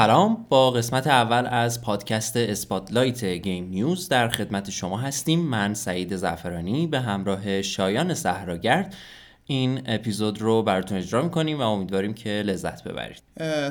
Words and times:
سلام. 0.00 0.46
با 0.48 0.70
قسمت 0.70 1.06
اول 1.06 1.46
از 1.46 1.82
پادکست 1.82 2.36
اسپاتلایت 2.36 3.24
گیم‌نیوز 3.24 4.08
در 4.08 4.28
خدمت 4.28 4.70
شما 4.70 4.98
هستیم. 4.98 5.40
من 5.40 5.74
سعید 5.74 6.16
زعفرانی 6.16 6.86
به 6.86 7.00
همراه 7.00 7.62
شایان 7.62 8.14
صحراگرد. 8.14 8.94
این 9.44 9.82
اپیزود 9.86 10.40
رو 10.40 10.62
براتون 10.62 10.98
اجرا 10.98 11.22
می‌کنیم 11.22 11.58
و 11.58 11.62
امیدواریم 11.62 12.14
که 12.14 12.30
لذت 12.30 12.84
ببرید. 12.84 13.22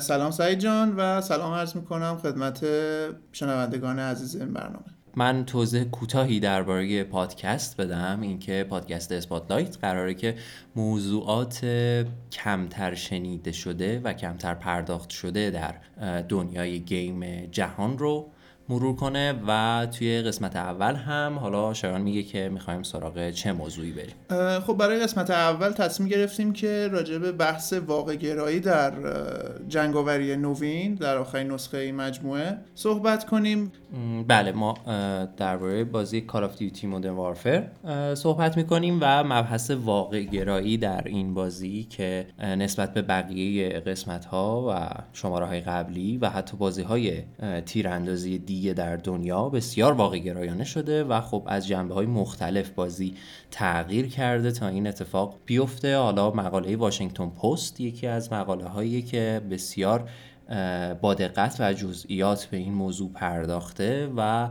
سلام 0.02 0.31
سعید 0.31 0.59
جان 0.59 0.95
و 0.95 1.21
سلام 1.21 1.53
عرض 1.53 1.75
می‌کنم 1.75 2.17
خدمت 2.23 2.66
شنوندگان 3.31 3.99
عزیز 3.99 4.35
این 4.35 4.53
برنامه. 4.53 4.85
من 5.19 5.45
توضیح 5.45 5.83
کوتاهی 5.83 6.39
درباره 6.39 7.03
پادکست 7.03 7.77
بدم 7.77 8.21
اینکه 8.21 8.65
پادکست 8.69 9.11
اسپاتلایت 9.11 9.77
قراره 9.77 10.13
که 10.13 10.35
موضوعات 10.75 11.65
کمتر 12.31 12.95
شنیده 12.95 13.51
شده 13.51 13.99
و 13.99 14.13
کمتر 14.13 14.53
پرداخت 14.53 15.09
شده 15.09 15.49
در 15.49 15.75
دنیای 16.21 16.79
گیم 16.79 17.45
جهان 17.45 17.97
رو 17.97 18.31
مرور 18.69 18.95
کنه 18.95 19.33
و 19.47 19.87
توی 19.97 20.21
قسمت 20.21 20.55
اول 20.55 20.95
هم 20.95 21.39
حالا 21.39 21.73
شایان 21.73 22.01
میگه 22.01 22.23
که 22.23 22.49
می‌خوایم 22.49 22.83
سراغ 22.83 23.30
چه 23.30 23.52
موضوعی 23.52 23.91
بریم. 23.91 24.59
خب 24.59 24.73
برای 24.73 24.99
قسمت 24.99 25.30
اول 25.30 25.71
تصمیم 25.71 26.09
گرفتیم 26.09 26.53
که 26.53 26.88
راجع 26.91 27.17
به 27.17 27.31
بحث 27.31 27.73
واقع 27.73 28.16
گرایی 28.16 28.59
در 28.59 28.94
جنگاوری 29.67 30.38
نوین 30.38 30.95
در 30.95 31.17
آخرین 31.17 31.52
نسخه 31.52 31.77
این 31.77 31.95
مجموعه 31.95 32.57
صحبت 32.75 33.25
کنیم. 33.25 33.71
بله 34.27 34.52
ما 34.52 34.73
درباره 35.38 35.83
بازی 35.83 36.22
کال 36.22 36.44
آف 36.44 36.57
دیوتی 36.57 36.88
مودرن 36.88 37.13
وارفر 37.13 37.67
صحبت 38.16 38.57
می‌کنیم 38.57 38.97
و 39.01 39.23
مبحث 39.23 39.72
واقع 39.72 40.23
گرایی 40.23 40.77
در 40.77 41.01
این 41.05 41.33
بازی 41.33 41.83
که 41.83 42.27
نسبت 42.39 42.94
به 42.94 43.01
بقیه 43.01 43.69
قسمت 43.69 44.25
ها 44.25 44.67
و 44.69 44.89
شماره 45.13 45.45
های 45.45 45.61
قبلی 45.61 46.17
و 46.17 46.29
حتی 46.29 46.57
بازی 46.57 46.81
های 46.81 47.23
تیراندازی 47.66 48.38
دی 48.38 48.58
در 48.59 48.95
دنیا 48.95 49.49
بسیار 49.49 49.93
واقع 49.93 50.17
گرایانه 50.17 50.63
شده 50.63 51.03
و 51.03 51.21
خب 51.21 51.43
از 51.47 51.67
جنبه 51.67 51.93
های 51.93 52.05
مختلف 52.05 52.69
بازی 52.69 53.16
تغییر 53.51 54.07
کرده 54.07 54.51
تا 54.51 54.67
این 54.67 54.88
اتفاق 54.88 55.35
بیفته. 55.45 55.97
حالا 55.97 56.31
مقاله 56.31 56.75
واشنگتن 56.75 57.29
پست 57.29 57.81
یکی 57.81 58.07
از 58.07 58.33
مقاله 58.33 58.66
هایی 58.66 59.01
که 59.01 59.41
بسیار 59.51 60.09
با 61.02 61.14
دقت 61.14 61.55
و 61.59 61.73
جزئیات 61.73 62.45
به 62.45 62.58
این 62.58 62.73
موضوع 62.73 63.11
پرداخته 63.14 64.11
و 64.17 64.50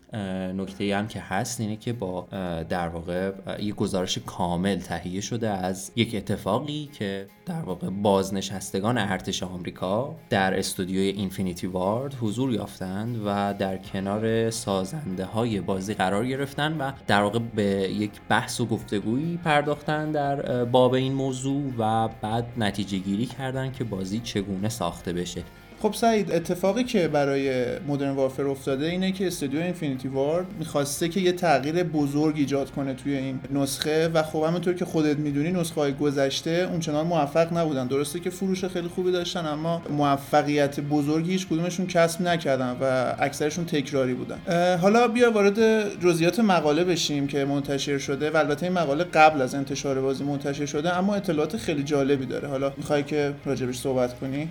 نکته 0.52 0.96
هم 0.96 1.08
که 1.08 1.20
هست 1.20 1.60
اینه 1.60 1.76
که 1.76 1.92
با 1.92 2.26
در 2.68 2.88
واقع 2.88 3.32
یک 3.58 3.74
گزارش 3.74 4.18
کامل 4.18 4.76
تهیه 4.76 5.20
شده 5.20 5.48
از 5.48 5.92
یک 5.96 6.14
اتفاقی 6.14 6.90
که 6.92 7.26
در 7.46 7.60
واقع 7.60 7.90
بازنشستگان 7.90 8.98
ارتش 8.98 9.42
آمریکا 9.42 10.14
در 10.30 10.58
استودیوی 10.58 11.08
اینفینیتی 11.08 11.66
وارد 11.66 12.14
حضور 12.14 12.52
یافتند 12.52 13.22
و 13.26 13.54
در 13.58 13.78
کنار 13.78 14.50
سازنده 14.50 15.24
های 15.24 15.60
بازی 15.60 15.94
قرار 15.94 16.26
گرفتن 16.26 16.76
و 16.76 16.92
در 17.06 17.22
واقع 17.22 17.38
به 17.38 17.64
یک 17.92 18.10
بحث 18.28 18.60
و 18.60 18.66
گفتگویی 18.66 19.36
پرداختن 19.36 20.12
در 20.12 20.64
باب 20.64 20.94
این 20.94 21.12
موضوع 21.12 21.72
و 21.78 22.08
بعد 22.08 22.46
نتیجه 22.56 22.98
گیری 22.98 23.26
کردن 23.26 23.72
که 23.72 23.84
بازی 23.84 24.20
چگونه 24.20 24.68
ساخته 24.68 25.12
بشه. 25.12 25.42
خب 25.82 25.94
سعید 25.94 26.32
اتفاقی 26.32 26.84
که 26.84 27.08
برای 27.08 27.64
مدرن 27.88 28.10
وارفر 28.10 28.46
افتاده 28.46 28.86
اینه 28.86 29.12
که 29.12 29.26
استودیو 29.26 29.60
اینفینیتی 29.60 30.08
وارد 30.08 30.46
می‌خواسته 30.58 31.08
که 31.08 31.20
یه 31.20 31.32
تغییر 31.32 31.82
بزرگ 31.82 32.34
ایجاد 32.36 32.70
کنه 32.70 32.94
توی 32.94 33.16
این 33.16 33.40
نسخه 33.50 34.08
و 34.08 34.22
خب 34.22 34.42
همونطور 34.42 34.74
که 34.74 34.84
خودت 34.84 35.16
می‌دونی 35.16 35.52
نسخه 35.52 35.80
های 35.80 35.92
گذشته 35.92 36.68
اونچنان 36.70 37.06
موفق 37.06 37.58
نبودن. 37.58 37.86
درسته 37.86 38.20
که 38.20 38.30
فروش 38.30 38.64
خیلی 38.64 38.88
خوبی 38.88 39.12
داشتن 39.12 39.46
اما 39.46 39.82
موفقیت 39.90 40.80
بزرگی 40.80 41.32
هیچ 41.32 41.46
کدومشون 41.46 41.86
کسب 41.86 42.22
نکردن 42.22 42.76
و 42.80 43.14
اکثرشون 43.18 43.64
تکراری 43.64 44.14
بودن. 44.14 44.38
حالا 44.76 45.08
بیا 45.08 45.30
وارد 45.30 45.58
جزئیات 46.00 46.40
مقاله 46.40 46.84
بشیم 46.84 47.26
که 47.26 47.44
منتشر 47.44 47.98
شده 47.98 48.30
و 48.30 48.36
البته 48.36 48.66
این 48.66 48.72
مقاله 48.72 49.04
قبل 49.04 49.42
از 49.42 49.54
انتشار 49.54 50.00
بازی 50.00 50.24
منتشر 50.24 50.66
شده 50.66 50.96
اما 50.96 51.14
اطلاعات 51.14 51.56
خیلی 51.56 51.82
جالبی 51.82 52.26
داره. 52.26 52.48
حالا 52.48 52.72
می‌خوای 52.76 53.02
که 53.02 53.34
راجبش 53.44 53.78
صحبت 53.78 54.18
کنی؟ 54.18 54.48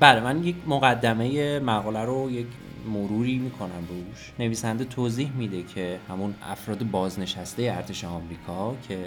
بله 0.00 0.20
من 0.20 0.44
یک 0.44 0.56
مقدمه 0.70 1.58
مقاله 1.58 2.04
رو 2.04 2.30
یک 2.30 2.46
مروری 2.86 3.38
می‌کنم 3.38 3.86
روش. 3.88 4.32
نویسنده 4.38 4.84
توضیح 4.84 5.32
میده 5.32 5.62
که 5.62 5.98
همون 6.08 6.34
افراد 6.42 6.90
بازنشسته 6.90 7.62
ارتش 7.62 8.04
آمریکا 8.04 8.76
که 8.88 8.98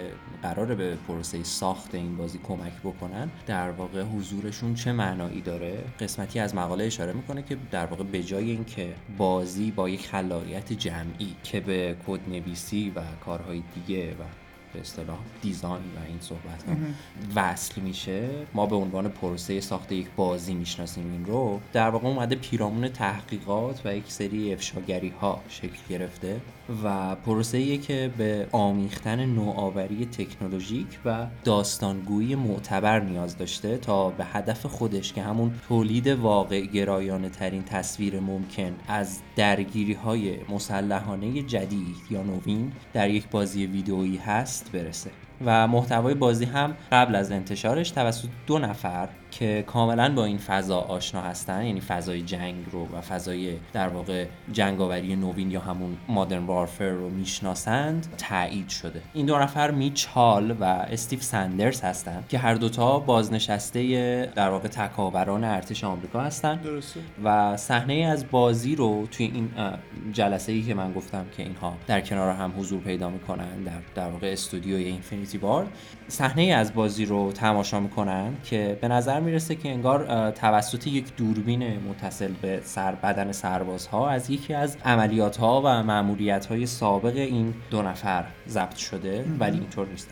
قراره 0.42 0.74
به 0.74 0.96
پروسه 1.08 1.42
ساخت 1.42 1.94
این 1.94 2.16
بازی 2.16 2.40
کمک 2.42 2.72
بکنن 2.84 3.30
در 3.46 3.70
واقع 3.70 4.02
حضورشون 4.02 4.74
چه 4.74 4.92
معنایی 4.92 5.40
داره؟ 5.40 5.84
قسمتی 6.00 6.38
از 6.38 6.54
مقاله 6.54 6.84
اشاره 6.84 7.12
می‌کنه 7.12 7.42
که 7.42 7.56
در 7.70 7.86
واقع 7.86 8.04
به 8.04 8.22
جای 8.22 8.50
اینکه 8.50 8.94
بازی 9.18 9.70
با 9.70 9.88
یک 9.88 10.08
خلاقیت 10.08 10.72
جمعی 10.72 11.36
که 11.42 11.60
به 11.60 11.96
کد 12.06 12.20
نویسی 12.28 12.92
و 12.96 13.00
کارهای 13.24 13.62
دیگه 13.74 14.10
و 14.10 14.43
به 14.74 14.80
اصطلاح 14.80 15.18
دیزاین 15.42 15.74
و 15.74 16.06
این 16.08 16.20
صحبت 16.20 16.64
ها 16.68 16.74
وصل 17.34 17.80
میشه. 17.80 18.28
ما 18.54 18.66
به 18.66 18.76
عنوان 18.76 19.08
پروسه 19.08 19.60
ساخت 19.60 19.92
یک 19.92 20.06
بازی 20.16 20.54
می‌شناسیم 20.54 21.12
این 21.12 21.24
رو. 21.26 21.60
در 21.72 21.88
واقع 21.90 22.08
اومده 22.08 22.36
پیرامون 22.36 22.88
تحقیقات 22.88 23.82
و 23.84 23.96
یک 23.96 24.04
سری 24.12 24.52
افشاگری 24.52 25.08
ها 25.08 25.42
شکل 25.48 25.78
گرفته. 25.88 26.40
و 26.84 27.14
پروسه 27.14 27.78
که 27.78 28.10
به 28.18 28.46
آمیختن 28.52 29.26
نوآوری 29.26 30.06
تکنولوژیک 30.06 30.86
و 31.04 31.26
داستانگویی 31.44 32.34
معتبر 32.34 33.00
نیاز 33.00 33.38
داشته 33.38 33.78
تا 33.78 34.10
به 34.10 34.24
هدف 34.24 34.66
خودش 34.66 35.12
که 35.12 35.22
همون 35.22 35.52
تولید 35.68 36.06
واقع 36.06 36.60
گرایانه 36.60 37.28
ترین 37.28 37.64
تصویر 37.64 38.20
ممکن 38.20 38.74
از 38.88 39.20
درگیری 39.36 39.92
های 39.92 40.36
مسلحانه 40.48 41.42
جدید 41.42 41.96
یا 42.10 42.22
نوین 42.22 42.72
در 42.92 43.10
یک 43.10 43.28
بازی 43.28 43.66
ویدئویی 43.66 44.16
هست 44.16 44.72
برسه. 44.72 45.10
و 45.44 45.68
محتوای 45.68 46.14
بازی 46.14 46.44
هم 46.44 46.74
قبل 46.92 47.14
از 47.14 47.32
انتشارش 47.32 47.90
توسط 47.90 48.28
دو 48.46 48.58
نفر 48.58 49.08
که 49.38 49.64
کاملا 49.66 50.14
با 50.14 50.24
این 50.24 50.38
فضا 50.38 50.78
آشنا 50.78 51.20
هستن 51.20 51.64
یعنی 51.64 51.80
فضای 51.80 52.22
جنگ 52.22 52.64
رو 52.70 52.88
و 52.96 53.00
فضای 53.00 53.56
در 53.72 53.88
واقع 53.88 54.26
جنگاوری 54.52 55.16
نوین 55.16 55.50
یا 55.50 55.60
همون 55.60 55.96
مادرن 56.08 56.46
وارفر 56.46 56.88
رو 56.88 57.10
می‌شناسند 57.10 58.06
تایید 58.18 58.68
شده 58.68 59.02
این 59.14 59.26
دو 59.26 59.38
نفر 59.38 59.70
میچ 59.70 60.06
هال 60.06 60.50
و 60.60 60.64
استیو 60.64 61.20
سندرز 61.20 61.80
هستند 61.80 62.28
که 62.28 62.38
هر 62.38 62.54
دوتا 62.54 62.98
بازنشسته 62.98 64.32
در 64.34 64.50
واقع 64.50 64.68
تکاوران 64.68 65.44
ارتش 65.44 65.84
آمریکا 65.84 66.20
هستن 66.20 66.56
درسته. 66.56 67.00
و 67.24 67.56
صحنه 67.56 67.94
از 67.94 68.30
بازی 68.30 68.76
رو 68.76 69.06
توی 69.10 69.26
این 69.26 69.50
جلسه 70.12 70.52
ای 70.52 70.62
که 70.62 70.74
من 70.74 70.92
گفتم 70.92 71.26
که 71.36 71.42
اینها 71.42 71.74
در 71.86 72.00
کنار 72.00 72.34
هم 72.34 72.52
حضور 72.58 72.80
پیدا 72.80 73.10
می‌کنن 73.10 73.62
در 73.64 73.72
در 73.94 74.10
واقع 74.10 74.32
استودیوی 74.32 74.84
اینفینیتی 74.84 75.38
بارد 75.38 75.68
صحنه 76.08 76.42
از 76.42 76.74
بازی 76.74 77.04
رو 77.04 77.32
تماشا 77.32 77.80
می‌کنن 77.80 78.36
که 78.44 78.78
به 78.80 78.88
نظر 78.88 79.20
می‌رسه 79.20 79.54
که 79.54 79.70
انگار 79.70 80.30
توسط 80.30 80.86
یک 80.86 81.16
دوربین 81.16 81.78
متصل 81.88 82.32
به 82.42 82.60
سر 82.64 82.94
بدن 82.94 83.32
سربازها 83.32 84.08
از 84.08 84.30
یکی 84.30 84.54
از 84.54 84.76
عملیات 84.84 85.36
ها 85.36 85.62
و 85.64 85.82
معمولیت 85.82 86.46
های 86.46 86.66
سابق 86.66 87.16
این 87.16 87.54
دو 87.70 87.82
نفر 87.82 88.24
ضبط 88.48 88.76
شده 88.76 89.24
ولی 89.38 89.58
اینطور 89.58 89.86
نیست 89.88 90.08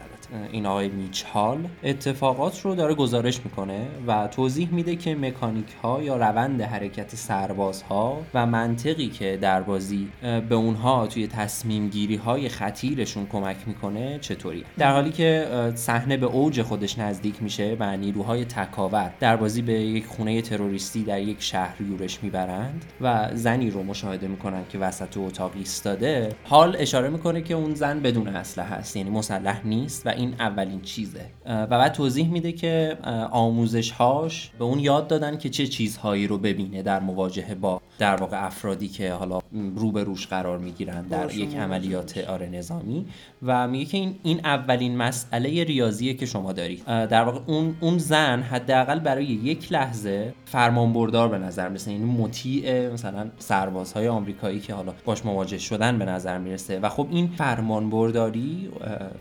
این 0.53 0.67
آقای 0.67 0.89
میچال 0.89 1.69
اتفاقات 1.85 2.61
رو 2.61 2.75
داره 2.75 2.95
گزارش 2.95 3.41
می‌کنه 3.45 3.87
و 4.07 4.29
توضیح 4.29 4.69
میده 4.73 4.97
که 4.97 5.15
مکانیک 5.15 5.67
ها 5.83 6.03
یا 6.03 6.17
روند 6.17 6.63
حرکت 6.63 7.15
سربازها 7.15 8.23
و 8.35 8.47
منطقی 8.47 9.09
که 9.09 9.39
در 9.41 9.63
بازی 9.63 10.09
به 10.49 10.55
اونها 10.55 11.07
توی 11.07 11.27
تصمیم 11.27 11.89
گیری 11.89 12.17
های 12.17 12.49
خطیرشون 12.49 13.27
کمک 13.27 13.57
می‌کنه 13.67 14.19
چطوریه؟ 14.19 14.65
در 14.79 14.93
حالی 14.93 15.11
که 15.11 15.47
صحنه 15.75 16.17
به 16.17 16.27
اوج 16.27 16.63
خودش 16.63 16.99
نزدیک 16.99 17.43
میشه 17.43 17.77
و 17.81 17.97
نیروهای 17.97 18.45
تکاور 18.45 19.13
در 19.21 19.37
بازی 19.37 19.63
به 19.63 19.73
یک 19.73 20.07
خونه 20.07 20.43
تروریستی 20.43 21.03
در 21.03 21.21
یک 21.21 21.43
شهر 21.43 21.83
یورش 21.83 22.23
می‌برند 22.23 22.85
و 23.01 23.29
زنی 23.35 23.71
رو 23.71 23.83
مشاهده 23.83 24.29
می‌کنن 24.29 24.63
که 24.69 24.79
وسط 24.79 25.17
اتاق 25.17 25.53
ایستاده 25.55 26.29
حال 26.45 26.77
اشاره 26.79 27.09
می‌کنه 27.09 27.43
که 27.43 27.55
اون 27.55 27.75
زن 27.75 28.01
بدون 28.01 28.29
اسلحه 28.29 28.69
هست 28.69 28.97
یعنی 28.97 29.11
مسلح 29.11 29.67
نیست 29.67 30.07
و 30.07 30.09
این 30.23 30.35
اولین 30.39 30.81
چیزه. 30.81 31.27
و 31.47 31.67
بعد 31.67 31.93
توضیح 31.93 32.29
میده 32.29 32.53
که 32.53 32.99
آموزش 33.31 33.91
هاش 33.91 34.51
به 34.59 34.65
اون 34.65 34.79
یاد 34.79 35.09
دادن 35.09 35.39
که 35.39 35.51
چه 35.51 35.67
چیزهایی 35.67 36.27
رو 36.27 36.39
ببینه 36.39 36.83
در 36.83 37.01
مواجهه 37.01 37.55
با 37.55 37.81
در 37.99 38.17
واقع 38.17 38.47
افرادی 38.47 38.89
که 38.89 39.13
حالا 39.13 39.41
رو 39.77 39.93
به 39.93 40.05
روش 40.05 40.27
قرار 40.27 40.59
می‌گیرن 40.59 41.03
در 41.03 41.35
یک 41.35 41.57
عملیات 41.57 42.19
آره 42.19 42.49
نظامی. 42.49 43.07
و 43.43 43.69
میگه 43.69 43.85
که 43.85 43.99
این 43.99 44.15
این 44.23 44.41
اولین 44.45 44.93
این 44.93 44.97
مسئله 44.97 45.65
ریاضیه 45.65 46.15
که 46.15 46.27
شما 46.27 46.53
دارید. 46.53 46.85
در 46.85 47.23
واقع 47.23 47.41
اون 47.47 47.77
اون 47.81 47.99
زن 47.99 48.43
حداقل 48.43 48.99
برای 48.99 49.25
یک 49.25 49.73
لحظه 49.73 50.35
فرمانبردار 50.45 51.29
به 51.29 51.39
نظر 51.39 51.69
می‌رسه. 51.69 51.93
یعنی 51.93 52.05
مطیع 52.05 52.89
مثلا 52.93 53.31
سربازهای 53.39 54.09
آمریکایی 54.09 54.61
که 54.61 54.75
حالا 54.75 54.93
باش 55.05 55.25
مواجه 55.25 55.59
شدن 55.59 55.99
به 55.99 56.05
نظر 56.05 56.39
می‌رسه. 56.39 56.79
و 56.81 56.89
خب 56.89 57.07
این 57.11 57.27
فرمانبرداری 57.27 58.69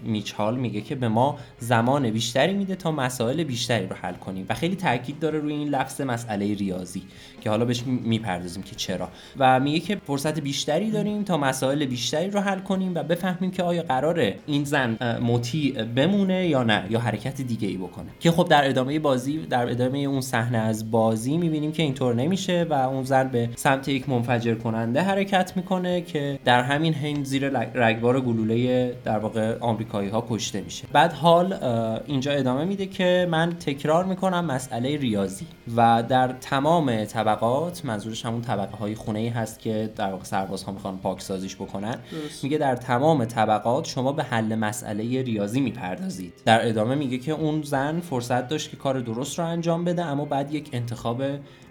میچال 0.03 0.57
میگه 0.57 0.80
که 0.81 0.95
به 0.95 1.07
ما 1.07 1.37
زمان 1.59 2.09
بیشتری 2.09 2.53
میده 2.53 2.75
تا 2.75 2.91
مسائل 2.91 3.43
بیشتری 3.43 3.87
رو 3.87 3.95
حل 3.95 4.13
کنیم 4.13 4.45
و 4.49 4.53
خیلی 4.53 4.75
تاکید 4.75 5.19
داره 5.19 5.39
روی 5.39 5.53
این 5.53 5.69
لفظ 5.69 6.01
مسئله 6.01 6.53
ریاضی 6.53 7.03
که 7.41 7.49
حالا 7.49 7.65
بهش 7.65 7.83
می‌پردازیم 7.83 8.63
که 8.63 8.75
چرا. 8.75 9.09
و 9.37 9.59
میگه 9.59 9.79
که 9.79 9.97
فرصت 10.07 10.39
بیشتری 10.39 10.91
داریم 10.91 11.23
تا 11.23 11.37
مسائل 11.37 11.85
بیشتری 11.85 12.29
رو 12.29 12.39
حل 12.39 12.59
کنیم 12.59 12.95
و 12.95 13.03
بفهمیم 13.03 13.51
که 13.51 13.63
آیا 13.63 13.83
قراره 13.83 14.35
این 14.45 14.63
زن 14.63 14.97
مطیع 15.23 15.83
بمونه 15.83 16.47
یا 16.47 16.63
نه 16.63 16.83
یا 16.89 16.99
حرکت 16.99 17.41
دیگه 17.41 17.67
ای 17.67 17.77
بکنه. 17.77 18.07
که 18.19 18.31
خب 18.31 18.47
در 18.49 18.69
ادامه 18.69 18.99
بازی 18.99 19.37
در 19.37 19.69
ادامه 19.69 19.97
اون 19.97 20.21
صحنه 20.21 20.57
از 20.57 20.91
بازی 20.91 21.37
می‌بینیم 21.37 21.71
که 21.71 21.83
اینطور 21.83 22.15
نمیشه 22.15 22.67
و 22.69 22.73
اون 22.73 23.03
زن 23.03 23.27
به 23.27 23.49
سمت 23.55 23.87
یک 23.87 24.09
منفجر 24.09 24.55
کننده 24.55 25.01
حرکت 25.01 25.53
می‌کنه 25.55 26.01
که 26.01 26.39
در 26.45 26.61
همین 26.61 26.93
حین 26.93 27.23
زیر 27.23 27.49
رگبار 27.73 28.21
گلوله 28.21 28.95
در 29.03 29.19
واقع 29.19 29.57
آمریکایی 29.59 30.09
ها 30.09 30.27
کشته 30.29 30.61
میشه. 30.61 30.70
بعد 30.91 31.13
حال 31.13 31.53
اینجا 32.07 32.31
ادامه 32.31 32.63
میده 32.65 32.85
که 32.85 33.27
من 33.31 33.49
تکرار 33.49 34.05
می‌کنم 34.05 34.45
مسئله 34.45 34.97
ریاضی 34.97 35.45
و 35.75 36.03
در 36.09 36.27
تمام 36.27 37.05
طبقات 37.05 37.85
منظورش 37.85 38.25
همون 38.25 38.41
طبقه 38.41 38.77
های 38.77 38.95
خونه 38.95 39.19
ای 39.19 39.27
هست 39.27 39.59
که 39.59 39.89
در 39.95 40.11
واقع 40.11 40.23
سربازها 40.23 40.71
می‌خوان 40.71 40.97
پاکسازیش 40.97 41.55
بکنن 41.55 41.95
میگه 42.43 42.57
در 42.57 42.75
تمام 42.75 43.25
طبقات 43.25 43.85
شما 43.85 44.11
به 44.11 44.23
حل 44.23 44.55
مسئله 44.55 45.21
ریاضی 45.21 45.61
می‌پردازید. 45.61 46.33
در 46.45 46.67
ادامه 46.69 46.95
میگه 46.95 47.17
که 47.17 47.31
اون 47.31 47.61
زن 47.61 47.99
فرصت 47.99 48.47
داشت 48.47 48.71
که 48.71 48.77
کار 48.77 48.99
درست 48.99 49.39
رو 49.39 49.45
انجام 49.45 49.85
بده 49.85 50.05
اما 50.05 50.25
بعد 50.25 50.53
یک 50.53 50.69
انتخاب 50.73 51.23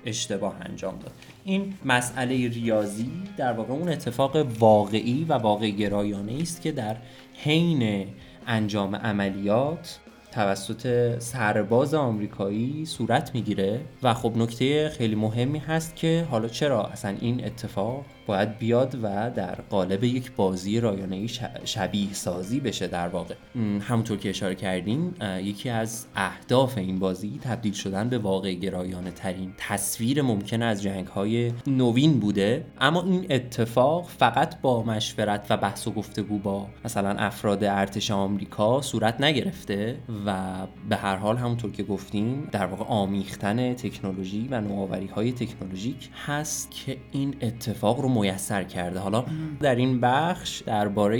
اشتباه 0.06 0.54
انجام 0.60 0.98
داد. 0.98 1.12
این 1.44 1.74
مسئله 1.84 2.48
ریاضی 2.48 3.10
در 3.36 3.52
واقع 3.52 3.72
اون 3.72 3.88
اتفاق 3.88 4.36
واقعی 4.58 5.26
و 5.28 5.32
واقع 5.32 5.70
گرایانه 5.70 6.38
است 6.42 6.62
که 6.62 6.72
در 6.72 6.96
حین 7.34 8.06
انجام 8.50 8.96
عملیات 8.96 9.98
توسط 10.32 11.14
سرباز 11.18 11.94
آمریکایی 11.94 12.86
صورت 12.86 13.34
می‌گیره. 13.34 13.80
و 14.02 14.14
خب 14.14 14.32
نکته 14.36 14.88
خیلی 14.88 15.14
مهمی 15.14 15.58
هست 15.58 15.96
که 15.96 16.26
حالا 16.30 16.48
چرا 16.48 16.86
اصلا 16.86 17.16
این 17.20 17.44
اتفاق 17.44 18.04
باید 18.26 18.58
بیاد 18.58 18.94
و 19.02 19.30
در 19.30 19.54
قالب 19.54 20.04
یک 20.04 20.32
بازی 20.32 20.80
رایانه 20.80 21.26
شبیه 21.64 22.12
سازی 22.12 22.60
بشه 22.60 22.86
در 22.86 23.08
واقع. 23.08 23.34
همونطور 23.80 24.18
که 24.18 24.28
اشاره 24.28 24.54
کردیم 24.54 25.14
یکی 25.42 25.68
از 25.68 26.06
اهداف 26.16 26.78
این 26.78 26.98
بازی 26.98 27.40
تبدیل 27.42 27.72
شدن 27.72 28.08
به 28.08 28.18
واقع 28.18 28.54
گرایانه 28.54 29.10
ترین 29.10 29.52
تصویر 29.58 30.22
ممکن 30.22 30.62
از 30.62 30.82
جنگ 30.82 31.06
های 31.06 31.52
نوین 31.66 32.20
بوده. 32.20 32.64
اما 32.80 33.02
این 33.02 33.26
اتفاق 33.30 34.08
فقط 34.08 34.60
با 34.60 34.82
مشورت 34.82 35.46
و 35.50 35.56
بحث 35.56 35.86
و 35.86 35.90
گفتگو 35.90 36.38
با 36.38 36.66
مثلا 36.84 37.10
افراد 37.10 37.64
ارتش 37.64 38.10
آمریکا 38.10 38.80
صورت 38.82 39.20
نگرفته 39.20 39.96
و 40.26 40.56
به 40.88 40.96
هر 40.96 41.16
حال 41.16 41.36
همونطور 41.36 41.70
که 41.70 41.82
گفتیم 41.82 42.48
در 42.52 42.66
واقع 42.66 42.84
آمیختن 42.84 43.74
تکنولوژی 43.74 44.48
و 44.50 44.60
نوآوری 44.60 45.06
های 45.06 45.32
تکنولوژیک 45.32 46.10
هست 46.26 46.70
که 46.70 46.96
این 47.12 47.36
اتفاق 47.40 48.00
رو 48.00 48.08
میسر 48.18 48.64
کرده. 48.64 48.98
حالا 48.98 49.24
در 49.60 49.74
این 49.74 50.00
بخش 50.00 50.62
درباره 50.66 51.18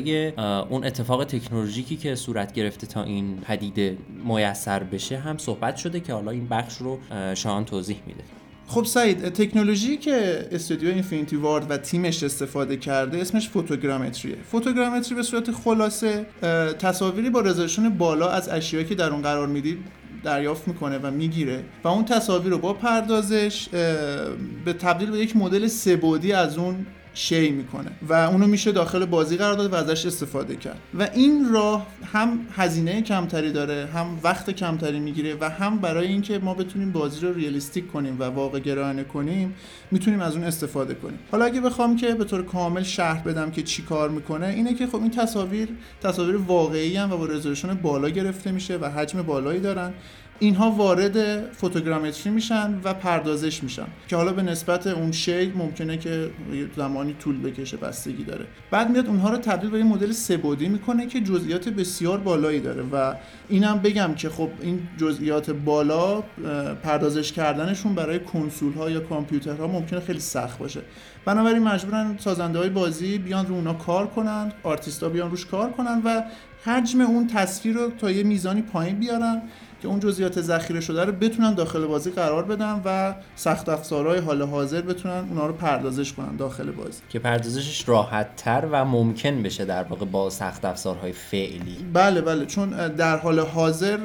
اون 0.70 0.84
اتفاق 0.84 1.24
تکنولوژیکی 1.24 1.96
که 1.96 2.14
صورت 2.14 2.52
گرفته 2.52 2.86
تا 2.86 3.02
این 3.02 3.36
پدیده 3.36 3.96
میسر 4.24 4.82
بشه 4.82 5.18
هم 5.18 5.38
صحبت 5.38 5.76
شده 5.76 6.00
که 6.00 6.12
حالا 6.12 6.30
این 6.30 6.48
بخش 6.48 6.76
رو 6.76 6.98
شان 7.34 7.64
توضیح 7.64 7.96
میده. 8.06 8.20
خب 8.66 8.84
سعید 8.84 9.28
تکنولوژی 9.28 9.96
که 9.96 10.48
استودیو 10.52 10.88
اینفینیتی 10.88 11.36
وارد 11.36 11.70
و 11.70 11.76
تیمش 11.76 12.22
استفاده 12.22 12.76
کرده 12.76 13.18
اسمش 13.18 13.48
فوتوگرامتریه. 13.48 14.36
فوتوگرامتری 14.50 15.14
به 15.14 15.22
صورت 15.22 15.50
خلاصه 15.50 16.26
تصاویری 16.78 17.30
با 17.30 17.40
رزولوشن 17.40 17.88
بالا 17.88 18.28
از 18.30 18.48
اشیایی 18.48 18.86
که 18.86 18.94
در 18.94 19.10
اون 19.10 19.22
قرار 19.22 19.46
می‌دید 19.46 19.78
دریافت 20.24 20.68
می‌کنه 20.68 20.98
و 20.98 21.10
می‌گیره. 21.10 21.64
و 21.84 21.88
اون 21.88 22.04
تصاویر 22.04 22.50
رو 22.50 22.58
با 22.58 22.72
پردازش 22.72 23.68
به 24.64 24.72
تبدیل 24.72 25.10
به 25.10 25.18
یک 25.18 25.36
مدل 25.36 25.66
سبودی 25.66 26.32
از 26.32 26.58
اون 26.58 26.86
شی 27.14 27.50
می‌کنه 27.50 27.90
و 28.08 28.12
اونو 28.12 28.46
میشه 28.46 28.72
داخل 28.72 29.04
بازی 29.04 29.36
قرار 29.36 29.54
داد 29.54 29.72
و 29.72 29.76
ازش 29.76 30.06
استفاده 30.06 30.56
کرد. 30.56 30.78
و 30.98 31.08
این 31.14 31.48
راه 31.52 31.86
هم 32.12 32.46
هزینه 32.52 33.02
کمتری 33.02 33.52
داره 33.52 33.88
هم 33.94 34.18
وقت 34.22 34.50
کمتری 34.50 35.00
می‌گیره 35.00 35.36
و 35.40 35.50
هم 35.50 35.78
برای 35.78 36.06
اینکه 36.06 36.38
ما 36.38 36.54
بتونیم 36.54 36.92
بازی 36.92 37.26
رو 37.26 37.34
ریالیستیک 37.34 37.92
کنیم 37.92 38.16
و 38.20 38.24
واقع 38.24 38.60
گرایانه 38.60 39.04
کنیم 39.04 39.54
می‌تونیم 39.90 40.20
از 40.20 40.34
اون 40.36 40.44
استفاده 40.44 40.94
کنیم. 40.94 41.18
حالا 41.32 41.44
اگه 41.44 41.60
بخوام 41.60 41.96
که 41.96 42.14
به 42.14 42.24
طور 42.24 42.44
کامل 42.44 42.82
شرح 42.82 43.22
بدم 43.22 43.50
که 43.50 43.62
چی 43.62 43.82
کار 43.82 44.08
می‌کنه 44.08 44.46
اینه 44.46 44.74
که 44.74 44.86
خب 44.86 45.02
این 45.02 45.10
تصاویر 45.10 45.68
تصاویر 46.02 46.36
واقعی 46.36 46.96
هم 46.96 47.12
و 47.12 47.16
با 47.16 47.26
رزولوشن 47.26 47.74
بالا 47.74 48.08
گرفته 48.08 48.52
میشه 48.52 48.76
و 48.76 48.84
حجم 48.84 49.22
بالایی 49.22 49.60
دارن. 49.60 49.92
اینها 50.42 50.70
وارد 50.70 51.44
فوتوگرامتری 51.52 52.30
میشن 52.30 52.80
و 52.84 52.94
پردازش 52.94 53.62
میشن 53.62 53.86
که 54.08 54.16
حالا 54.16 54.32
به 54.32 54.42
نسبت 54.42 54.86
اون 54.86 55.12
شی 55.12 55.46
ممکنه 55.46 55.96
که 55.96 56.30
زمانی 56.76 57.14
طول 57.14 57.40
بکشه 57.42 57.76
بستگی 57.76 58.24
داره. 58.24 58.46
بعد 58.70 58.90
میاد 58.90 59.06
اونها 59.06 59.30
رو 59.30 59.36
تبدیل 59.36 59.70
به 59.70 59.78
یه 59.78 59.84
مدل 59.84 60.12
سبودی 60.12 60.68
می‌کنه 60.68 61.06
که 61.06 61.20
جزئیات 61.20 61.68
بسیار 61.68 62.18
بالایی 62.18 62.60
داره 62.60 62.82
و 62.82 63.14
اینم 63.48 63.78
بگم 63.78 64.14
که 64.14 64.28
خب 64.28 64.48
این 64.60 64.88
جزئیات 64.98 65.50
بالا 65.50 66.22
پردازش 66.82 67.32
کردنشون 67.32 67.94
برای 67.94 68.18
کنسول 68.18 68.72
ها 68.72 68.90
یا 68.90 69.00
کامپیوترها 69.00 69.66
ممکنه 69.66 70.00
خیلی 70.00 70.20
سخت 70.20 70.58
باشه. 70.58 70.80
بنابراین 71.24 71.62
مجبورن 71.62 72.16
سازنده 72.18 72.58
های 72.58 72.68
بازی 72.68 73.18
بیان 73.18 73.46
رو 73.46 73.54
اونا 73.54 73.74
کار 73.74 74.06
کنن 74.06 74.52
آرتیستا 74.62 75.08
بیان 75.08 75.30
روش 75.30 75.46
کار 75.46 75.70
کنن 75.70 76.02
و 76.04 76.22
حجم 76.64 77.00
اون 77.00 77.26
تصویر 77.26 77.76
رو 77.76 77.90
تا 77.90 78.10
یه 78.10 78.22
میزانی 78.22 78.62
پایین 78.62 78.98
بیارن 78.98 79.42
که 79.82 79.88
اون 79.88 80.00
جزئیات 80.00 80.40
ذخیره 80.40 80.80
شده 80.80 81.04
رو 81.04 81.12
بتونن 81.12 81.54
داخل 81.54 81.86
بازی 81.86 82.10
قرار 82.10 82.44
بدن 82.44 82.82
و 82.84 83.14
سخت 83.36 83.68
افزارهای 83.68 84.18
حال 84.18 84.42
حاضر 84.42 84.80
بتونن 84.80 85.24
اونا 85.28 85.46
رو 85.46 85.52
پردازش 85.52 86.12
کنن 86.12 86.36
داخل 86.36 86.70
بازی. 86.70 87.00
که 87.08 87.18
پردازشش 87.18 87.88
راحت 87.88 88.36
تر 88.36 88.68
و 88.72 88.84
ممکن 88.84 89.42
بشه 89.42 89.64
در 89.64 89.82
واقع 89.82 90.04
با 90.04 90.30
سخت 90.30 90.64
افزارهای 90.64 91.12
فعلی. 91.12 91.76
بله 91.92 92.20
بله 92.20 92.46
چون 92.46 92.88
در 92.88 93.16
حال 93.16 93.40
حاضر 93.40 93.98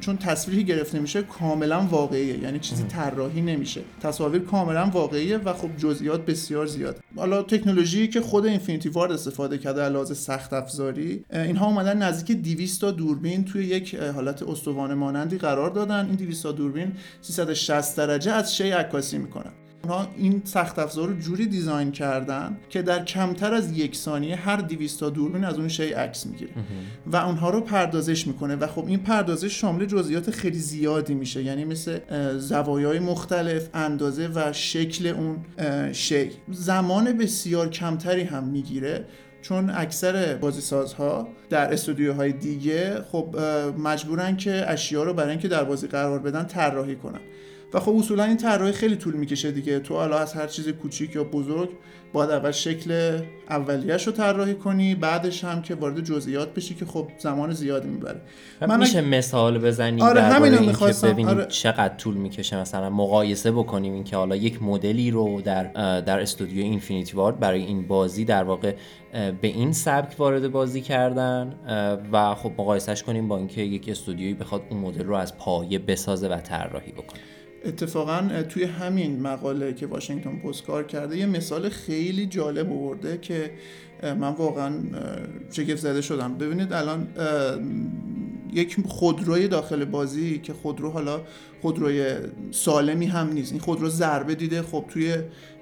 چون 0.00 0.16
تصویری 0.16 0.64
گرفته 0.64 0.98
میشه 0.98 1.22
کاملا 1.22 1.80
واقعیه 1.80 2.38
یعنی 2.38 2.58
چیزی 2.58 2.84
طراحی 2.84 3.40
نمیشه. 3.40 3.80
تصاویر 4.02 4.42
کاملا 4.42 4.90
واقعیه 4.92 5.38
و 5.38 5.52
خب 5.52 5.76
جزئیات 5.76 6.26
بسیار 6.26 6.66
زیاد. 6.66 7.00
حالا 7.16 7.42
تکنولوژی 7.42 8.08
که 8.08 8.20
خود 8.20 8.46
اینفینیتی 8.46 8.88
وارد 8.88 9.12
استفاده 9.12 9.58
کرده 9.58 9.82
علاوه 9.82 10.14
سخت 10.14 10.52
افزاری 10.52 11.24
اینها 11.32 11.66
اومدن 11.66 12.02
نزدیک 12.02 12.36
200 12.36 12.80
تا 12.80 12.90
دوربین 12.90 13.44
توی 13.44 13.64
یک 13.64 13.94
حالت 13.94 14.42
استوانه 14.42 14.94
مانندی 15.00 15.38
قرار 15.38 15.70
دادن. 15.70 16.06
این 16.06 16.14
200 16.14 16.46
دوربین 16.46 16.92
360 17.20 17.96
درجه 17.96 18.32
از 18.32 18.56
شی 18.56 18.70
عکاسی 18.70 19.18
می‌کنن. 19.18 19.52
اونها 19.82 20.08
این 20.16 20.42
سخت 20.44 20.78
افزار 20.78 21.08
رو 21.08 21.18
جوری 21.18 21.46
دیزاین 21.46 21.92
کردن 21.92 22.58
که 22.68 22.82
در 22.82 23.04
کمتر 23.04 23.54
از 23.54 23.78
یک 23.78 23.96
ثانیه 23.96 24.36
هر 24.36 24.56
200 24.56 25.04
دوربین 25.04 25.44
از 25.44 25.58
اون 25.58 25.68
شی 25.68 25.92
عکس 25.92 26.26
می‌گیره. 26.26 26.50
و 27.06 27.16
اونها 27.16 27.50
رو 27.50 27.60
پردازش 27.60 28.26
می‌کنه 28.26 28.56
و 28.56 28.66
خب 28.66 28.84
این 28.86 28.98
پردازش 28.98 29.60
شامل 29.60 29.84
جزئیات 29.84 30.30
خیلی 30.30 30.58
زیادی 30.58 31.14
میشه. 31.14 31.42
یعنی 31.42 31.64
مثل 31.64 31.98
زوایای 32.38 32.98
مختلف 32.98 33.68
اندازه 33.74 34.28
و 34.34 34.52
شکل 34.52 35.06
اون 35.06 35.36
شی. 35.92 36.30
زمان 36.50 37.12
بسیار 37.12 37.70
کمتری 37.70 38.22
هم 38.22 38.44
می‌گیره. 38.44 39.04
چون 39.42 39.70
اکثر 39.70 40.36
بازیسازها 40.36 41.28
در 41.50 41.72
استودیوهای 41.72 42.32
دیگه 42.32 43.02
خب 43.12 43.36
مجبورن 43.78 44.36
که 44.36 44.64
اشیا 44.70 45.02
رو 45.02 45.14
برای 45.14 45.30
اینکه 45.30 45.48
در 45.48 45.64
بازی 45.64 45.86
قرار 45.86 46.18
بدن 46.18 46.44
طراحی 46.44 46.96
کنن. 46.96 47.20
و 47.74 47.80
خب 47.80 47.96
اصولا 47.96 48.24
این 48.24 48.36
طراحی 48.36 48.72
خیلی 48.72 48.96
طول 48.96 49.14
می‌کشه 49.14 49.50
دیگه. 49.50 49.78
تو 49.78 49.94
حالا 49.94 50.18
از 50.18 50.34
هر 50.34 50.46
چیز 50.46 50.68
کوچیک 50.68 51.14
یا 51.14 51.24
بزرگ 51.24 51.70
باید 52.12 52.30
اول 52.30 52.50
شکل 52.50 53.20
اولیش 53.50 54.06
رو 54.06 54.12
طراحی 54.12 54.54
کنی 54.54 54.94
بعدش 54.94 55.44
هم 55.44 55.62
که 55.62 55.74
وارد 55.74 56.00
جزئیات 56.00 56.54
بشی 56.54 56.74
که 56.74 56.84
خب 56.84 57.08
زمان 57.18 57.52
زیادی 57.52 57.88
می‌بره. 57.88 58.20
من 58.68 58.78
میشه 58.78 59.00
مثال 59.00 59.58
بزنی 59.58 60.02
آره 60.02 60.22
همین 60.22 60.72
که 60.72 60.94
ببینیم 61.02 61.28
آره. 61.28 61.46
چقدر 61.46 61.94
طول 61.94 62.14
می‌کشه 62.14 62.60
مثلا 62.60 62.90
مقایسه 62.90 63.52
بکنیم 63.52 63.92
اینکه 63.92 64.16
حالا 64.16 64.36
یک 64.36 64.62
مدلی 64.62 65.10
رو 65.10 65.40
در 65.40 65.64
در 66.00 66.20
استودیو 66.20 66.62
اینفینیتی 66.62 67.16
وارد 67.16 67.40
برای 67.40 67.62
این 67.62 67.86
بازی 67.86 68.24
در 68.24 68.44
واقع 68.44 68.74
به 69.12 69.48
این 69.48 69.72
سبک 69.72 70.14
وارد 70.18 70.52
بازی 70.52 70.80
کردن 70.80 71.54
و 72.12 72.34
خب 72.34 72.52
مقایسهش 72.58 73.02
کنیم 73.02 73.28
با 73.28 73.36
اینکه 73.36 73.60
یک 73.60 73.88
استودیویی 73.88 74.34
بخواد 74.34 74.62
اون 74.70 74.80
مدل 74.80 75.04
رو 75.04 75.14
از 75.14 75.38
پایه 75.38 75.78
بسازه 75.78 76.28
و 76.28 76.36
طراحی 76.36 76.92
بکنه. 76.92 77.20
اتفاقا 77.64 78.42
توی 78.48 78.64
همین 78.64 79.22
مقاله 79.22 79.72
که 79.72 79.86
واشنگتن 79.86 80.38
پست 80.38 80.64
کار 80.64 80.84
کرده 80.84 81.16
یه 81.16 81.26
مثال 81.26 81.68
خیلی 81.68 82.26
جالب 82.26 82.72
آورده 82.72 83.18
که 83.18 83.50
من 84.02 84.32
واقعا 84.32 84.74
شگفت 85.50 85.76
زده 85.76 86.00
شدم. 86.00 86.34
ببینید 86.34 86.72
الان 86.72 87.08
یک 88.52 88.76
خودروی 88.86 89.48
داخل 89.48 89.84
بازی 89.84 90.38
که 90.38 90.52
خودرو 90.52 90.90
حالا 90.90 91.20
خودروی 91.62 92.14
سالمی 92.50 93.06
هم 93.06 93.32
نیست 93.32 93.52
این 93.52 93.60
خودرو 93.60 93.88
ضربه 93.88 94.34
دیده 94.34 94.62
خب 94.62 94.84
توی 94.88 95.16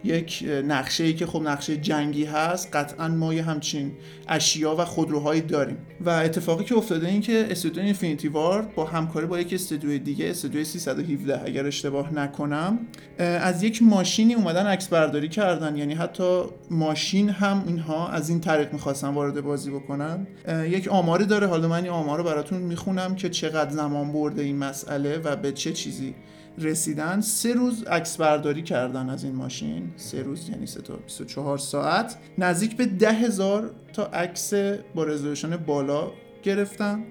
یک 0.04 0.44
نقشه 0.64 1.04
ای 1.04 1.14
که 1.14 1.26
خب 1.26 1.42
نقشه 1.42 1.76
جنگی 1.76 2.24
هست 2.24 2.76
قطعا 2.76 3.08
ما 3.08 3.34
یه 3.34 3.42
همچین 3.42 3.92
اشیا 4.28 4.76
و 4.76 4.84
خودروهایی 4.84 5.40
داریم. 5.40 5.76
و 6.00 6.10
اتفاقی 6.10 6.64
که 6.64 6.76
افتاده 6.76 7.08
این 7.08 7.20
که 7.20 7.46
استودیو 7.50 7.82
اینفینیتی 7.82 8.28
وار 8.28 8.62
با 8.62 8.84
همکاری 8.84 9.26
با 9.26 9.40
یک 9.40 9.52
استودیو 9.52 9.98
دیگه 9.98 10.30
استودیو 10.30 10.64
317 10.64 11.42
اگر 11.44 11.66
اشتباه 11.66 12.14
نکنم 12.14 12.78
از 13.18 13.62
یک 13.62 13.82
ماشینی 13.82 14.34
اومدن 14.34 14.66
عکس 14.66 14.88
برداری 14.88 15.28
کردن. 15.28 15.76
یعنی 15.76 15.94
حتی 15.94 16.42
ماشین 16.70 17.28
هم 17.28 17.64
اینها 17.66 18.08
از 18.08 18.28
این 18.28 18.40
طریق 18.40 18.72
می‌خواستن 18.72 19.08
وارد 19.08 19.40
بازی 19.40 19.70
بکنن. 19.70 20.26
یک 20.68 20.88
آماری 20.88 21.26
داره. 21.26 21.46
حالا 21.46 21.68
من 21.68 21.82
این 21.82 21.92
آمار 21.92 22.18
رو 22.18 22.24
براتون 22.24 22.58
می‌خونم 22.58 23.14
که 23.14 23.28
چقدر 23.28 23.70
زمان 23.70 24.12
برده 24.12 24.42
این 24.42 24.56
مسئله 24.56 25.18
و 25.18 25.36
به 25.36 25.52
چه 25.52 25.72
چیزی 25.72 26.14
رسیدن. 26.62 27.20
سه 27.20 27.52
روز 27.52 27.84
عکس 27.84 28.16
برداری 28.16 28.62
کردن 28.62 29.10
از 29.10 29.24
این 29.24 29.34
ماشین. 29.34 29.92
سه 29.96 30.22
روز 30.22 30.48
یعنی 30.48 30.66
سه 30.66 30.82
تا 30.82 30.96
24 30.96 31.58
ساعت. 31.58 32.16
نزدیک 32.38 32.76
به 32.76 32.86
ده 32.86 33.12
هزار 33.12 33.70
تا 33.92 34.04
عکس 34.04 34.54
با 34.94 35.04
رزولوشن 35.04 35.56
بالا 35.56 36.12
گرفتن. 36.42 37.04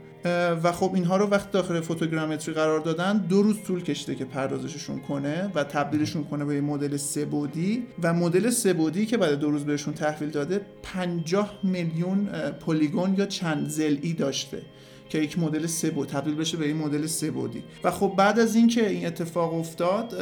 و 0.64 0.72
خب 0.72 0.92
اینها 0.94 1.18
رو 1.18 1.26
وقت 1.26 1.52
داخل 1.52 1.82
فوتوگرامتری 1.82 2.54
قرار 2.54 2.80
دادن 2.80 3.18
دو 3.18 3.42
روز 3.44 3.64
طول 3.64 3.84
کشیده 3.84 4.16
که 4.16 4.26
پردازششون 4.26 5.00
کنه 5.00 5.52
و 5.56 5.64
تبدیلشون 5.64 6.24
کنه 6.24 6.46
به 6.46 6.62
مدل 6.62 6.98
سبودی 6.98 7.84
و 8.04 8.14
مدل 8.14 8.50
سبودی 8.50 9.06
که 9.06 9.18
بعد 9.18 9.34
دو 9.34 9.52
روز 9.52 9.66
بهشون 9.66 9.94
تحویل 9.94 10.30
داده 10.30 10.62
50 10.84 11.60
میلیون 11.64 12.26
پلیگون 12.66 13.16
یا 13.18 13.26
چند 13.26 13.70
زلی 13.70 14.14
داشته. 14.14 14.62
که 15.10 15.18
یک 15.18 15.40
مدل 15.40 15.66
سه 15.66 15.92
بعد 15.92 16.08
تبدیل 16.08 16.36
بشه 16.36 16.58
به 16.58 16.66
این 16.66 16.78
مدل 16.78 17.06
سه 17.06 17.32
بعدی. 17.32 17.64
و 17.84 17.92
خب 17.92 18.14
بعد 18.18 18.40
از 18.40 18.56
اینکه 18.56 18.90
این 18.90 19.06
اتفاق 19.08 19.54
افتاد 19.54 20.16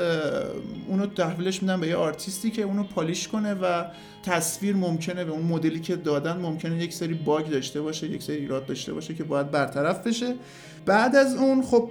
اونو 0.88 1.06
تحویلش 1.06 1.62
میدن 1.62 1.80
به 1.80 1.88
یه 1.88 1.96
آرتیستی 1.96 2.51
که 2.51 2.62
اونو 2.62 2.84
polish 2.84 3.27
کنه 3.27 3.54
و 3.54 3.84
تصویر 4.24 4.75
ممکنه 4.75 5.25
به 5.25 5.32
اون 5.32 5.44
مدلی 5.44 5.80
که 5.80 5.96
دادن 5.96 6.38
ممکنه 6.38 6.84
یک 6.84 6.94
سری 6.94 7.13
باگ 7.13 7.50
داشته 7.50 7.82
باشه 7.82 8.08
یک 8.08 8.24
سری 8.24 8.36
ایراد 8.36 8.65
داشته 8.65 8.94
باشه 8.94 9.13
که 9.13 9.24
باید 9.24 9.51
برطرف 9.51 10.08
بشه. 10.08 10.36
بعد 10.86 11.15
از 11.15 11.36
اون 11.36 11.63
خب 11.63 11.89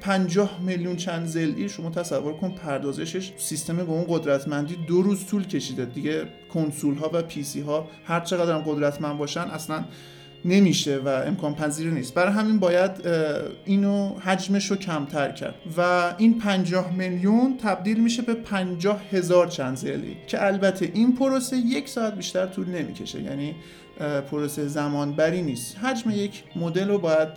50 0.00 0.60
میلیون 0.62 0.96
چند 0.96 1.26
ضلعی 1.26 1.68
شما 1.68 1.90
تصور 1.90 2.32
کن 2.32 2.50
پردازشش 2.50 3.32
سیستم 3.38 3.76
به 3.76 3.82
اون 3.82 4.04
قدرتمندی 4.08 4.76
دو 4.76 5.02
روز 5.02 5.26
طول 5.26 5.46
کشیده. 5.46 5.84
دیگه 5.84 6.28
کنسول 6.54 6.94
ها 6.94 7.10
و 7.12 7.22
پی 7.22 7.42
سی 7.42 7.60
ها 7.60 7.88
هر 8.04 8.20
چقدر 8.20 8.58
قدرتمند 8.58 9.18
باشن 9.18 9.40
اصلا 9.40 9.84
نمیشه 10.44 10.98
و 10.98 11.08
امکان 11.08 11.54
پذیر 11.54 11.90
نیست. 11.90 12.14
برای 12.14 12.32
همین 12.32 12.58
باید 12.58 12.90
اینو 13.64 14.18
حجمش 14.18 14.70
رو 14.70 14.76
کمتر 14.76 15.32
کرد. 15.32 15.54
و 15.76 16.12
این 16.18 16.38
50 16.38 16.92
میلیون 16.92 17.56
تبدیل 17.56 18.00
میشه 18.00 18.22
به 18.22 18.34
50 18.34 19.00
هزار 19.12 19.46
چند 19.46 19.76
ضلعی 19.76 20.16
که 20.26 20.46
البته 20.46 20.90
این 20.94 21.16
پروسه 21.16 21.56
یک 21.56 21.88
ساعت 21.88 22.16
بیشتر 22.16 22.46
طول 22.46 22.68
نمی‌کشه. 22.68 23.22
یعنی 23.22 23.54
پروسه 24.30 24.66
زمان 24.66 25.12
بری 25.12 25.42
نیست. 25.42 25.76
حجم 25.78 26.10
یک 26.10 26.44
مدل 26.56 26.88
رو 26.88 26.98
باید 26.98 27.28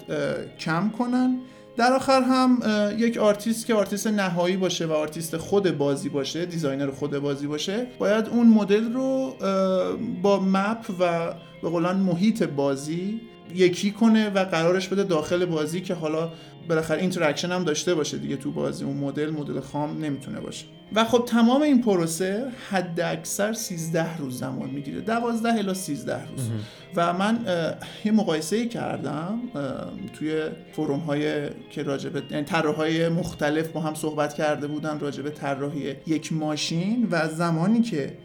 کم 0.59 0.89
کنن. 0.89 1.37
در 1.77 1.93
آخر 1.93 2.21
هم 2.21 2.61
یک 2.97 3.17
آرتیست 3.17 3.65
که 3.65 3.73
آرتیست 3.73 4.07
نهایی 4.07 4.57
باشه 4.57 4.85
و 4.85 4.91
آرتیست 4.91 5.37
خود 5.37 5.77
بازی 5.77 6.09
باشه 6.09 6.45
designer 6.45 6.91
خود 6.91 7.19
بازی 7.19 7.47
باشه 7.47 7.87
باید 7.99 8.27
اون 8.27 8.47
مدل 8.47 8.93
رو 8.93 9.35
با 10.21 10.39
map 10.39 10.85
و 10.99 11.33
به 11.61 11.69
قول 11.69 11.86
اون 11.86 11.97
محیط 11.97 12.43
بازی 12.43 13.21
یکی 13.55 13.91
کنه 13.91 14.29
و 14.29 14.45
قرارش 14.45 14.87
بده 14.87 15.03
داخل 15.03 15.45
بازی 15.45 15.81
که 15.81 15.93
حالا 15.93 16.31
بالاخره 16.69 17.01
interaction 17.01 17.51
هم 17.51 17.63
داشته 17.63 17.95
باشه 17.95 18.17
دیگه 18.17 18.35
تو 18.35 18.51
بازی. 18.51 18.85
اون 18.85 18.97
مدل 18.97 19.29
مدل 19.29 19.59
خام 19.59 20.05
نمی‌تونه 20.05 20.39
باشه. 20.39 20.65
و 20.95 21.05
خب 21.05 21.23
تمام 21.27 21.61
این 21.61 21.81
پروسه 21.81 22.47
حد 22.69 23.01
اکثر 23.01 23.53
13 23.53 24.17
روز 24.17 24.39
زمان 24.39 24.69
می‌گیره. 24.69 25.01
12 25.01 25.49
الی 25.49 25.73
13 25.73 26.27
روز. 26.27 26.49
و 26.95 27.13
من 27.13 27.39
یه 28.05 28.11
مقایسه 28.11 28.65
کردم 28.67 29.39
توی 30.13 30.41
فروم 30.71 30.99
های 30.99 31.49
که 31.69 31.83
راجبه 31.83 32.23
یعنی 32.31 32.43
طراحهای 32.43 33.09
مختلف 33.09 33.67
با 33.67 33.79
هم 33.79 33.95
صحبت 33.95 34.33
کرده 34.33 34.67
بودن 34.67 34.99
راجبه 34.99 35.29
طراحی 35.29 35.95
یک 36.07 36.33
ماشین 36.33 37.07
و 37.11 37.27
زمانی 37.27 37.81
که 37.81 38.17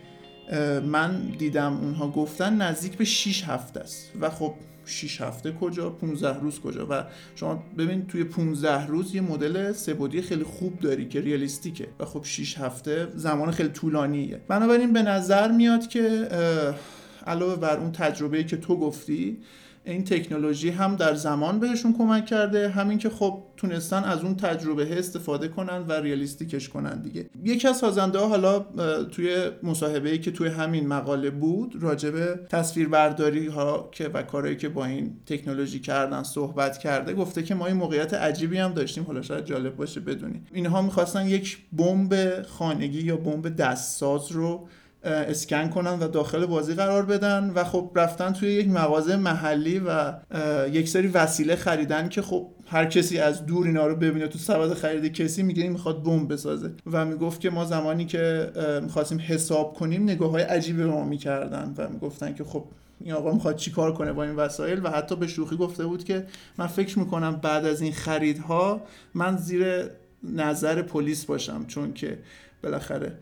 من 0.86 1.20
دیدم 1.38 1.78
اونها 1.82 2.08
گفتن 2.08 2.62
نزدیک 2.62 2.96
به 2.96 3.04
6 3.04 3.44
هفته 3.44 3.80
است. 3.80 4.10
و 4.20 4.30
خب 4.30 4.54
6 4.84 5.20
هفته 5.20 5.52
کجا؟ 5.52 5.90
15 5.90 6.40
روز 6.40 6.60
کجا؟ 6.60 6.86
و 6.90 7.04
شما 7.34 7.62
ببین 7.78 8.06
توی 8.06 8.24
15 8.24 8.86
روز 8.86 9.14
یه 9.14 9.20
مدل 9.20 9.72
سبودی 9.72 10.22
خیلی 10.22 10.44
خوب 10.44 10.80
داری 10.80 11.08
که 11.08 11.20
ریالیستیکه. 11.20 11.88
و 12.00 12.04
خب 12.04 12.24
6 12.24 12.58
هفته 12.58 13.08
زمان 13.14 13.50
خیلی 13.50 13.68
طولانیه. 13.68 14.40
بنابراین 14.48 14.92
به 14.92 15.02
نظر 15.02 15.52
میاد 15.52 15.86
که 15.86 16.28
علاوه 17.26 17.56
بر 17.56 17.76
اون 17.76 17.92
تجربه‌ای 17.92 18.44
که 18.44 18.56
تو 18.56 18.76
گفتی 18.76 19.38
این 19.84 20.04
تکنولوژی 20.04 20.70
هم 20.70 20.96
در 20.96 21.14
زمان 21.14 21.60
بهشون 21.60 21.94
کمک 21.98 22.26
کرده 22.26 22.68
همین 22.68 22.98
که 22.98 23.08
خب 23.08 23.42
تونستن 23.56 24.04
از 24.04 24.22
اون 24.22 24.36
تجربه 24.36 24.98
استفاده 24.98 25.48
کنن 25.48 25.78
و 25.88 25.92
ریالیستیکش 25.92 26.68
کنن 26.68 27.02
دیگه. 27.02 27.30
یکی 27.44 27.68
از 27.68 27.76
سازنده 27.76 28.18
ها 28.18 28.28
حالا 28.28 28.58
توی 29.04 29.50
مصاحبه 29.62 30.10
ای 30.10 30.18
که 30.18 30.30
توی 30.30 30.48
همین 30.48 30.86
مقاله 30.86 31.30
بود 31.30 31.76
راجبه 31.80 32.40
تصویربرداری 32.50 33.46
ها 33.46 33.88
که 33.92 34.08
و 34.08 34.22
کارهایی 34.22 34.56
که 34.56 34.68
با 34.68 34.84
این 34.84 35.16
تکنولوژی 35.26 35.80
کردن 35.80 36.22
صحبت 36.22 36.78
کرده 36.78 37.14
گفته 37.14 37.42
که 37.42 37.54
ما 37.54 37.66
این 37.66 37.76
موقعیت 37.76 38.14
عجیبی 38.14 38.58
هم 38.58 38.72
داشتیم. 38.72 39.04
حالا 39.04 39.22
شاید 39.22 39.44
جالب 39.44 39.76
باشه 39.76 40.00
بدونیم 40.00 40.46
اینها 40.52 40.82
می‌خواستن 40.82 41.26
یک 41.26 41.58
بمب 41.72 42.42
خانگی 42.42 43.02
یا 43.02 43.16
بمب 43.16 43.56
دستساز 43.56 44.32
رو 44.32 44.68
اسکن 45.04 45.68
کنن 45.68 45.98
و 45.98 46.08
داخل 46.08 46.46
بازی 46.46 46.74
قرار 46.74 47.06
بدن 47.06 47.50
و 47.54 47.64
خب 47.64 47.90
رفتن 47.94 48.32
توی 48.32 48.52
یک 48.52 48.68
مغازه 48.68 49.16
محلی 49.16 49.82
و 49.86 50.12
یک 50.72 50.88
سری 50.88 51.08
وسیله 51.08 51.56
خریدن 51.56 52.08
که 52.08 52.22
خب 52.22 52.48
هر 52.66 52.86
کسی 52.86 53.18
از 53.18 53.46
دور 53.46 53.66
اینا 53.66 53.86
رو 53.86 53.96
ببینه 53.96 54.28
تو 54.28 54.38
سبد 54.38 54.74
خرید 54.74 55.12
کسی 55.12 55.42
میگه 55.42 55.62
این 55.62 55.72
می‌خواد 55.72 56.02
بمب 56.02 56.32
بسازه 56.32 56.70
و 56.92 57.04
می‌گفت 57.04 57.40
که 57.40 57.50
ما 57.50 57.64
زمانی 57.64 58.06
که 58.06 58.50
می‌خواستیم 58.82 59.20
حساب 59.26 59.74
کنیم 59.74 60.02
نگاه 60.02 60.30
های 60.30 60.42
عجیبی 60.42 60.78
به 60.78 60.86
ما 60.86 61.04
می‌کردن 61.04 61.74
و 61.76 61.88
می‌گفتن 61.88 62.34
که 62.34 62.44
خب 62.44 62.64
این 63.00 63.14
آقا 63.14 63.32
می‌خواد 63.32 63.56
چیکار 63.56 63.94
کنه 63.94 64.12
با 64.12 64.24
این 64.24 64.36
وسایل 64.36 64.80
و 64.84 64.90
حتی 64.90 65.16
به 65.16 65.26
شوخی 65.26 65.56
گفته 65.56 65.86
بود 65.86 66.04
که 66.04 66.26
من 66.58 66.66
فکر 66.66 66.98
می‌کنم 66.98 67.36
بعد 67.36 67.66
از 67.66 67.80
این 67.80 67.92
خریدها 67.92 68.82
من 69.14 69.36
زیر 69.36 69.84
نظر 70.22 70.82
پلیس 70.82 71.24
باشم 71.24 71.64
چون 71.66 71.92
که 71.92 72.18
بالاخره. 72.62 73.12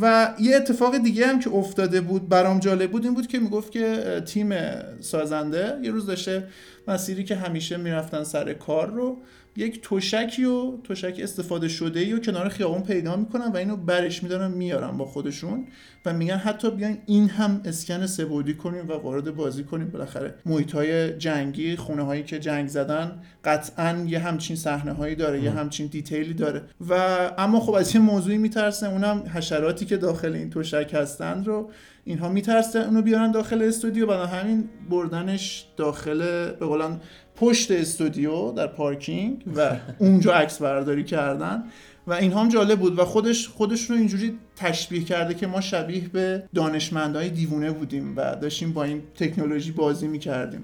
و 0.00 0.34
یه 0.40 0.56
اتفاق 0.56 0.98
دیگه 0.98 1.26
هم 1.26 1.40
که 1.40 1.50
افتاده 1.50 2.00
بود 2.00 2.28
برام 2.28 2.58
جالب 2.58 2.90
بود 2.90 3.04
این 3.04 3.14
بود 3.14 3.26
که 3.26 3.38
می‌گفت 3.38 3.72
که 3.72 4.22
تیم 4.26 4.54
سازنده 5.00 5.78
یه 5.82 5.90
روز 5.90 6.06
داشته 6.06 6.44
مسیری 6.88 7.24
که 7.24 7.36
همیشه 7.36 7.76
می‌رفتن 7.76 8.24
سر 8.24 8.52
کار 8.52 8.90
رو 8.90 9.22
یک 9.56 9.80
توشکی 9.82 10.44
و 10.44 10.76
توشک 10.84 11.20
استفاده 11.22 11.68
شده 11.68 12.00
ای 12.00 12.12
و 12.12 12.18
کنار 12.18 12.48
خیابون 12.48 12.82
پیدا 12.82 13.16
می‌کنن 13.16 13.46
و 13.46 13.56
اینو 13.56 13.76
برش 13.76 14.22
میدارن 14.22 14.50
میارن 14.50 14.96
با 14.96 15.04
خودشون 15.04 15.66
و 16.06 16.12
میگن 16.12 16.36
حتی 16.36 16.70
بیاین 16.70 16.98
این 17.06 17.28
هم 17.28 17.60
اسکن 17.64 18.06
سبودی 18.06 18.54
کنیم 18.54 18.88
و 18.88 18.92
وارد 18.92 19.34
بازی 19.36 19.64
کنیم. 19.64 19.88
بالاخره 19.88 20.34
محیط 20.46 20.72
های 20.72 21.12
جنگی 21.18 21.76
خونه 21.76 22.02
هایی 22.02 22.22
که 22.22 22.38
جنگ 22.38 22.68
زدن 22.68 23.22
قطعا 23.44 24.04
یه 24.08 24.18
همچین 24.18 24.56
صحنه 24.56 24.92
هایی 24.92 25.14
داره 25.14 25.42
یه 25.42 25.50
همچین 25.50 25.86
دیتیلی 25.86 26.34
داره. 26.34 26.62
و 26.88 26.94
اما 27.38 27.60
خب 27.60 27.74
از 27.74 27.94
یه 27.94 28.00
موضوعی 28.00 28.38
میترسه 28.38 28.88
اونم 28.88 29.22
حشراتی 29.34 29.86
که 29.86 29.96
داخل 29.96 30.32
این 30.32 30.50
توشک 30.50 30.90
هستند 30.94 31.46
رو 31.46 31.70
اینها 32.04 32.28
میترسه 32.28 32.78
اونو 32.78 33.02
بیارن 33.02 33.30
داخل 33.30 33.62
استودیو. 33.62 34.06
برای 34.06 34.26
همین 34.26 34.68
بردنش 34.90 35.66
داخل 35.76 36.18
به 36.50 36.66
قولن 36.66 37.00
پشت 37.36 37.70
استودیو 37.70 38.52
در 38.52 38.66
پارکینگ 38.66 39.44
و 39.56 39.76
اونجا 39.98 40.32
عکس 40.32 40.58
برداری 40.58 41.04
کردن. 41.04 41.64
و 42.06 42.12
این 42.12 42.32
هم 42.32 42.48
جالب 42.48 42.78
بود 42.78 42.98
و 42.98 43.04
خودش 43.04 43.48
خودش 43.48 43.90
رو 43.90 43.96
اینجوری 43.96 44.38
تشبیه 44.56 45.04
کرده 45.04 45.34
که 45.34 45.46
ما 45.46 45.60
شبیه 45.60 46.08
به 46.08 46.42
دانشمندهای 46.54 47.30
دیوونه 47.30 47.70
بودیم 47.70 48.16
و 48.16 48.36
داشتیم 48.36 48.72
با 48.72 48.84
این 48.84 49.02
تکنولوژی 49.14 49.72
بازی 49.72 50.08
می‌کردیم. 50.08 50.62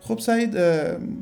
خب 0.00 0.18
سعید 0.18 0.58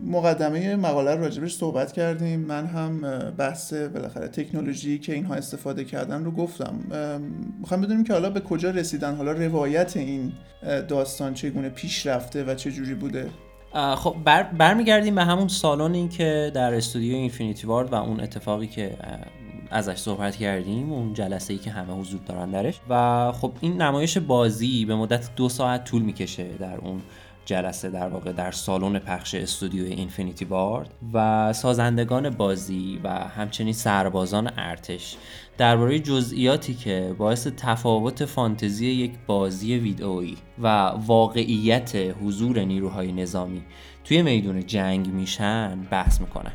مقدمه 0.07 0.77
مقاله 0.77 1.15
رو 1.15 1.21
راجبش 1.21 1.57
صحبت 1.57 1.93
کردیم. 1.93 2.41
من 2.41 2.67
هم 2.67 3.01
بحث 3.39 3.73
بالاخره 3.73 4.29
تکنولوژی 4.29 4.99
که 4.99 5.15
اینها 5.15 5.35
استفاده 5.35 5.85
کردن 5.85 6.25
رو 6.25 6.31
گفتم. 6.31 6.81
می‌خوام 7.61 7.81
بدونیم 7.81 8.05
که 8.05 8.13
حالا 8.13 8.31
به 8.31 8.41
کجا 8.41 8.71
رسیدن؟ 8.71 9.15
حالا 9.15 9.33
روایت 9.33 9.97
این 9.97 10.33
داستان 10.89 11.35
چگونه 11.35 11.69
پیش 11.69 12.07
رفته 12.07 12.45
و 12.45 12.55
چه 12.55 12.73
جوری 12.73 12.95
بوده؟ 12.95 13.31
خب 13.75 14.17
بر 14.25 14.43
برمیگردیم 14.43 15.15
به 15.15 15.25
همون 15.25 15.49
سالن 15.49 16.09
که 16.09 16.51
در 16.55 16.75
استودیو 16.75 17.17
اینفینیتی 17.17 17.67
وارد 17.67 17.93
و 17.93 17.95
اون 17.95 18.21
اتفاقی 18.21 18.67
که 18.67 18.97
ازش 19.71 19.97
صحبت 19.97 20.37
کردیم 20.37 20.93
اون 20.93 21.15
جلسه 21.15 21.53
ای 21.53 21.59
که 21.59 21.71
همه 21.71 21.93
حضور 21.93 22.21
دارن 22.27 22.51
درش. 22.51 22.81
و 22.89 23.33
خب 23.33 23.53
این 23.61 23.83
نمایش 23.83 24.19
بازی 24.19 24.85
به 24.85 24.95
مدت 24.95 25.29
دو 25.37 25.49
ساعت 25.49 25.85
طول 25.85 26.03
می‌کشه 26.03 26.49
در 26.61 26.77
اون 26.77 27.03
جلسه 27.45 27.91
در 27.91 28.09
واقع 28.09 28.33
در 28.33 28.51
سالن 28.51 28.99
پخش 28.99 29.35
استودیوی 29.35 29.93
اینفینیتی 29.93 30.45
وارد 30.45 30.95
و 31.13 31.53
سازندگان 31.53 32.31
بازی 32.31 33.01
و 33.05 33.09
همچنین 33.11 33.73
سربازان 33.73 34.51
ارتش 34.57 35.17
درباره 35.59 35.99
جزئیاتی 35.99 36.75
که 36.75 37.15
باعث 37.19 37.47
تفاوت 37.57 38.25
فانتزی 38.25 38.87
یک 38.87 39.13
بازی 39.27 39.75
ویدئویی 39.75 40.37
و 40.59 40.69
واقعیت 41.07 41.97
حضور 41.97 42.59
نیروهای 42.59 43.13
نظامی 43.13 43.63
توی 44.05 44.23
میدون 44.23 44.67
جنگ 44.67 45.07
میشن 45.07 45.81
بحث 45.91 46.21
می‌کنن 46.21 46.53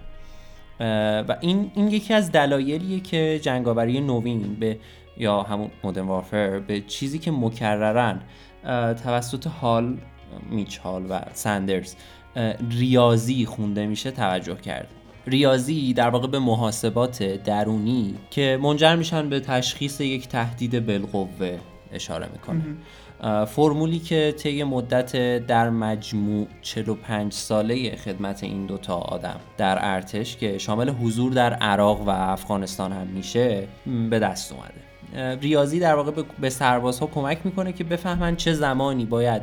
و 1.28 1.38
این, 1.42 1.72
این 1.76 1.88
یکی 1.88 2.14
از 2.14 2.32
دلایلیه 2.32 3.00
که 3.00 3.40
جنگاوری 3.44 4.02
نوین 4.02 4.56
به 4.60 4.80
یا 5.18 5.42
همون 5.42 5.72
مودرن 5.84 6.06
وارفر 6.06 6.60
به 6.60 6.82
چیزی 6.82 7.20
که 7.20 7.32
مکررن 7.32 8.22
توسط 9.04 9.48
حال 9.48 9.98
میچال 10.50 11.06
و 11.10 11.20
سندرز 11.34 11.96
ریاضی 12.72 13.46
خونده 13.46 13.88
میشه 13.88 14.12
توجه 14.12 14.56
کرد. 14.56 14.88
ریاضی 15.28 15.94
در 15.94 16.10
واقع 16.10 16.28
به 16.28 16.40
محاسبات 16.40 17.24
درونی 17.24 18.16
که 18.30 18.60
منجر 18.62 18.96
میشن 18.96 19.30
به 19.30 19.40
تشخیص 19.40 20.02
یک 20.02 20.28
تهدید 20.28 20.86
بالقوه 20.86 21.58
اشاره 21.94 22.30
می‌کنه. 22.34 22.64
فرمولی 23.46 24.00
که 24.00 24.34
طی 24.38 24.64
مدت 24.64 25.16
در 25.48 25.70
مجموع 25.70 26.48
45 26.62 27.34
ساله 27.34 27.96
خدمت 27.96 28.44
این 28.44 28.66
دوتا 28.66 28.98
آدم 28.98 29.40
در 29.58 29.78
ارتش 29.82 30.38
که 30.38 30.58
شامل 30.58 30.90
حضور 30.90 31.32
در 31.32 31.54
عراق 31.54 32.02
و 32.02 32.10
افغانستان 32.10 32.92
هم 32.92 33.08
میشه 33.08 33.68
به 34.10 34.20
دست 34.20 34.52
اومده. 34.52 34.89
ریاضی 35.14 35.80
در 35.80 35.96
واقع 35.96 36.24
به 36.40 36.50
سربازها 36.50 37.08
کمک 37.08 37.40
می‌کنه 37.44 37.74
که 37.74 37.84
بفهمن 37.84 38.36
چه 38.36 38.54
زمانی 38.54 39.06
باید 39.06 39.42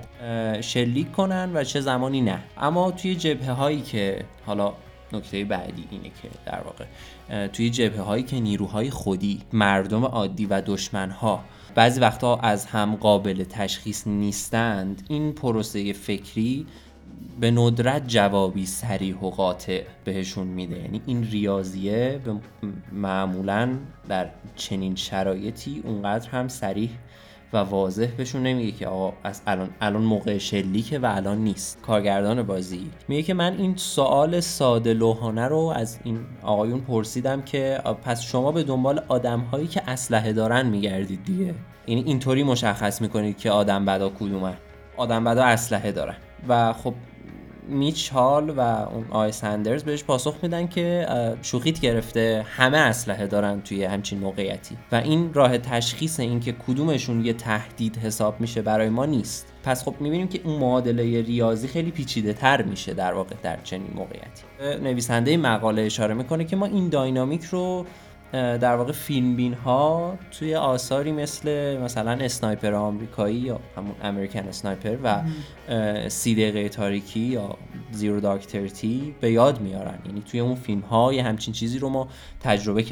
شلیک 0.61 1.13
کنن 1.13 1.51
و 1.55 1.65
چه 1.65 1.81
زمانی 1.81 2.21
نه. 2.21 2.39
اما 2.59 2.91
توی 2.91 3.15
جبهه 3.15 3.51
هایی 3.51 3.81
که 3.81 4.25
حالا 4.47 4.73
نکته 5.13 5.45
بعدی 5.45 5.85
اینه 5.91 6.09
که 6.09 6.29
در 6.47 6.61
واقع 6.61 6.85
توی 7.47 7.71
جبهه 7.71 8.01
هایی 8.01 8.23
که 8.23 8.41
نیروهای 8.41 8.91
خودی 8.91 9.41
مردم 9.53 10.05
عادی 10.05 10.47
و 10.47 10.63
دشمنها 10.67 11.45
بعضی 11.75 12.01
وقتها 12.01 12.37
از 12.37 12.67
هم 12.67 12.97
قابل 12.97 13.45
تشخیص 13.45 14.07
نیستند 14.07 15.03
این 15.09 15.33
پروسه 15.33 15.93
فکری 15.93 16.67
به 17.41 17.51
ندرت 17.51 18.09
جوابی 18.09 18.67
سریح 18.67 19.17
و 19.17 19.31
قاطع 19.31 19.83
بهشون 20.05 20.47
میده. 20.47 20.79
یعنی 20.79 21.03
این 21.07 21.25
ریاضیه 21.25 22.21
به 22.25 22.35
معمولا 22.93 23.79
در 24.09 24.31
چنین 24.57 24.95
شرایطی 24.95 25.83
اونقدر 25.85 26.29
هم 26.29 26.49
سریح 26.49 26.91
و 27.53 27.57
واضح 27.57 28.07
بهشون 28.17 28.43
نمیگه 28.43 28.73
که 28.73 28.87
آقا 28.87 29.13
از 29.25 29.43
الان 29.47 29.71
الان 29.81 30.03
موقع 30.03 30.39
شلیکه 30.39 30.99
و 30.99 31.13
الان 31.17 31.39
نیست. 31.39 31.83
کارگردان 31.83 32.43
بازی 32.43 32.91
میگه 33.09 33.23
که 33.23 33.35
من 33.35 33.57
این 33.59 33.77
سوال 33.77 34.41
ساده 34.41 34.95
لوحانه 34.95 35.49
رو 35.49 35.73
از 35.77 35.99
این 36.05 36.19
آقایون 36.43 36.81
پرسیدم 36.81 37.43
که 37.43 37.81
پس 38.05 38.23
شما 38.23 38.53
به 38.53 38.63
دنبال 38.63 39.03
آدم 39.09 39.41
هایی 39.41 39.67
که 39.67 39.83
اسلحه 39.87 40.33
دارن 40.33 40.67
میگردید 40.67 41.25
دیگه. 41.25 41.55
یعنی 41.87 42.03
اینطوری 42.03 42.43
مشخص 42.43 43.03
می‌کنید 43.03 43.39
که 43.39 43.51
آدم 43.51 43.85
بدا 43.85 44.09
کدومه 44.09 44.57
آدم 44.97 45.25
بدا 45.25 45.45
اسلحه 45.45 45.93
دارن. 45.93 46.17
و 46.49 46.73
خب 46.73 46.95
میچ 47.69 48.09
هال 48.09 48.51
و 48.51 48.61
اون 48.61 49.07
آی 49.11 49.33
سندرز 49.33 49.85
بهش 49.85 50.05
پاسخ 50.05 50.35
میدن 50.43 50.67
که 50.67 51.07
شوخیت 51.43 51.81
گرفته 51.81 52.47
همه 52.49 52.79
اسلحه 52.79 53.27
دارن 53.27 53.61
توی 53.61 53.85
همچین 53.85 54.19
موقعیتی. 54.19 54.77
و 54.93 54.97
این 54.97 55.35
راه 55.35 55.59
تشخیص 55.59 56.21
این 56.21 56.41
که 56.41 56.53
کدومشون 56.53 57.25
یه 57.25 57.33
تهدید 57.33 57.97
حساب 57.97 58.41
میشه 58.41 58.63
برای 58.63 58.89
ما 58.89 59.07
نیست. 59.07 59.47
پس 59.65 59.85
خب 59.85 59.95
می‌بینیم 60.01 60.29
که 60.29 60.41
اون 60.45 60.59
معادله 60.59 61.23
ریاضی 61.23 61.69
خیلی 61.69 61.91
پیچیده 61.91 62.33
تر 62.33 62.63
میشه 62.63 62.95
در 62.95 63.13
واقع 63.13 63.35
در 63.43 63.59
چنین 63.65 63.91
موقعیتی. 63.95 64.43
نویسنده 64.83 65.37
مقاله 65.37 65.83
اشاره 65.83 66.15
می‌کنه 66.15 66.45
که 66.45 66.57
ما 66.57 66.67
این 66.67 66.89
داینامیک 66.89 67.45
رو 67.45 67.87
در 68.33 68.77
واقع 68.77 68.93
فیلم 68.93 69.37
بین 69.37 69.55
ها 69.55 70.19
توی 70.39 70.55
آثاری 70.55 71.13
مثل 71.13 71.77
مثلا 71.77 72.11
اسنایپر 72.11 72.75
آمریکایی 72.75 73.37
یا 73.37 73.61
همون 73.77 73.95
امریکن 74.03 74.41
اسنایپر 74.41 74.97
و 75.03 75.23
سی 76.09 76.35
دقیقه 76.35 76.69
تاریکی 76.69 77.21
یا 77.21 77.57
Zero 77.91 78.21
Dark 78.21 78.47
Thirty 78.47 79.15
به 79.21 79.33
یاد 79.33 79.61
میارن. 79.61 79.99
یعنی 80.07 80.21
توی 80.21 80.41
اون 80.41 80.55
فیلم 80.55 80.81
ها 80.81 81.13
یه 81.13 81.23
همچین 81.23 81.55
چیزی 81.55 81.79
رو 81.79 81.89
ما 81.89 82.09
تجربه 82.41 82.85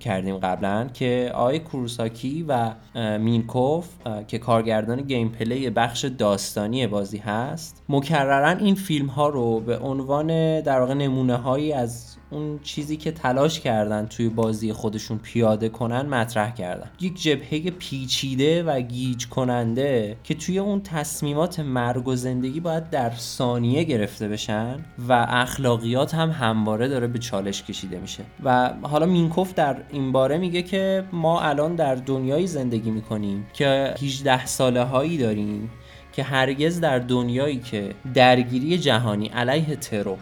کردیم 0.00 0.36
قبلا 0.36 0.88
که 0.94 1.30
آقای 1.34 1.58
کوروساکی 1.58 2.44
و 2.48 2.70
مینکوف 3.18 3.88
که 4.28 4.38
کارگردان 4.38 5.02
گیم 5.02 5.28
پلی 5.28 5.70
بخش 5.70 6.04
داستانی 6.04 6.86
بازی 6.86 7.18
هست 7.18 7.82
مکررا 7.88 8.58
این 8.58 8.74
فیلم 8.74 9.06
ها 9.06 9.28
رو 9.28 9.60
به 9.60 9.78
عنوان 9.78 10.60
در 10.60 10.80
واقع 10.80 10.94
نمونه 10.94 11.36
هایی 11.36 11.72
از 11.72 12.09
اون 12.30 12.60
چیزی 12.62 12.96
که 12.96 13.12
تلاش 13.12 13.60
کردن 13.60 14.06
توی 14.06 14.28
بازی 14.28 14.72
خودشون 14.72 15.18
پیاده 15.18 15.68
کنن 15.68 16.06
مطرح 16.06 16.54
کردن. 16.54 16.90
یک 17.00 17.22
جبهه 17.22 17.70
پیچیده 17.70 18.62
و 18.62 18.80
گیج 18.80 19.26
کننده 19.28 20.16
که 20.24 20.34
توی 20.34 20.58
اون 20.58 20.82
تصمیمات 20.82 21.60
مرگ 21.60 22.08
و 22.08 22.16
زندگی 22.16 22.60
باید 22.60 22.90
در 22.90 23.10
ثانیه 23.10 23.84
گرفته 23.84 24.28
بشن 24.28 24.84
و 25.08 25.26
اخلاقیات 25.28 26.14
هم 26.14 26.30
همواره 26.30 26.88
داره 26.88 27.06
به 27.06 27.18
چالش 27.18 27.62
کشیده 27.62 27.98
میشه. 27.98 28.24
و 28.44 28.72
حالا 28.82 29.06
مینکوف 29.06 29.54
در 29.54 29.76
این 29.90 30.12
باره 30.12 30.38
میگه 30.38 30.62
که 30.62 31.04
ما 31.12 31.40
الان 31.40 31.74
در 31.74 31.94
دنیایی 31.94 32.46
زندگی 32.46 32.90
می‌کنیم 32.90 33.46
که 33.52 33.94
18 34.02 34.46
ساله 34.46 34.82
هایی 34.82 35.18
داریم 35.18 35.70
که 36.12 36.22
هرگز 36.22 36.80
در 36.80 36.98
دنیایی 36.98 37.58
که 37.58 37.94
درگیری 38.14 38.78
جهانی 38.78 39.26
علیه 39.28 39.76
ترور 39.76 40.18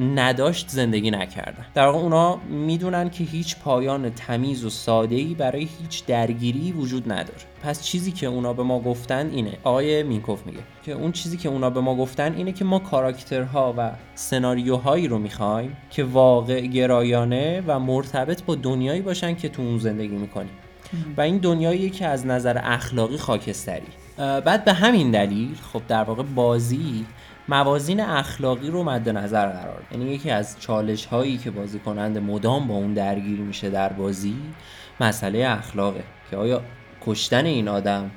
نداشت 0.00 0.68
زندگی 0.68 1.10
نکردن. 1.10 1.66
در 1.74 1.86
واقع 1.86 1.98
اونا 1.98 2.36
می‌دونن 2.36 3.10
که 3.10 3.24
هیچ 3.24 3.56
پایان 3.56 4.10
تمیز 4.10 4.64
و 4.64 4.70
ساده‌ای 4.70 5.34
برای 5.34 5.68
هیچ 5.80 6.06
درگیری 6.06 6.72
وجود 6.72 7.12
نداره. 7.12 7.38
پس 7.62 7.82
چیزی 7.82 8.12
که 8.12 8.26
اونا 8.26 8.52
به 8.52 8.62
ما 8.62 8.80
گفتن 8.80 9.30
اینه. 9.30 9.52
آقای 9.64 10.02
مینکوف 10.02 10.46
میگه 10.46 10.58
که 10.82 10.92
اون 10.92 11.12
چیزی 11.12 11.36
که 11.36 11.48
اونا 11.48 11.70
به 11.70 11.80
ما 11.80 11.96
گفتن 11.96 12.34
اینه 12.34 12.52
که 12.52 12.64
ما 12.64 12.78
کاراکترها 12.78 13.74
و 13.78 13.90
سناریوهایی 14.14 15.08
رو 15.08 15.18
می‌خوایم 15.18 15.76
که 15.90 16.04
واقع 16.04 16.60
گرایانه 16.60 17.62
و 17.66 17.78
مرتبط 17.78 18.42
با 18.42 18.54
دنیایی 18.54 19.00
باشن 19.00 19.34
که 19.34 19.48
تو 19.48 19.62
اون 19.62 19.78
زندگی 19.78 20.16
می‌کنیم. 20.16 20.52
و 21.16 21.20
این 21.20 21.38
دنیایی 21.38 21.90
که 21.90 22.06
از 22.06 22.26
نظر 22.26 22.60
اخلاقی 22.62 23.16
خاکستری. 23.16 23.86
بعد 24.20 24.64
به 24.64 24.72
همین 24.72 25.10
دلیل 25.10 25.56
خب 25.72 25.82
در 25.88 26.02
واقع 26.02 26.22
بازی 26.22 27.06
موازین 27.48 28.00
اخلاقی 28.00 28.70
رو 28.70 28.82
مد 28.82 29.08
نظر 29.08 29.46
قرار 29.46 29.82
یعنی 29.92 30.04
یکی 30.04 30.30
از 30.30 30.56
چالش 30.60 31.06
هایی 31.06 31.38
که 31.38 31.50
بازی 31.50 31.78
کنند 31.78 32.18
مدام 32.18 32.68
با 32.68 32.74
اون 32.74 32.94
درگیر 32.94 33.38
میشه 33.40 33.70
در 33.70 33.92
بازی 33.92 34.36
مسئله 35.00 35.46
اخلاقه 35.48 36.02
که 36.30 36.36
آیا 36.36 36.60
کشتن 37.06 37.44
این 37.44 37.68
آدم 37.68 38.10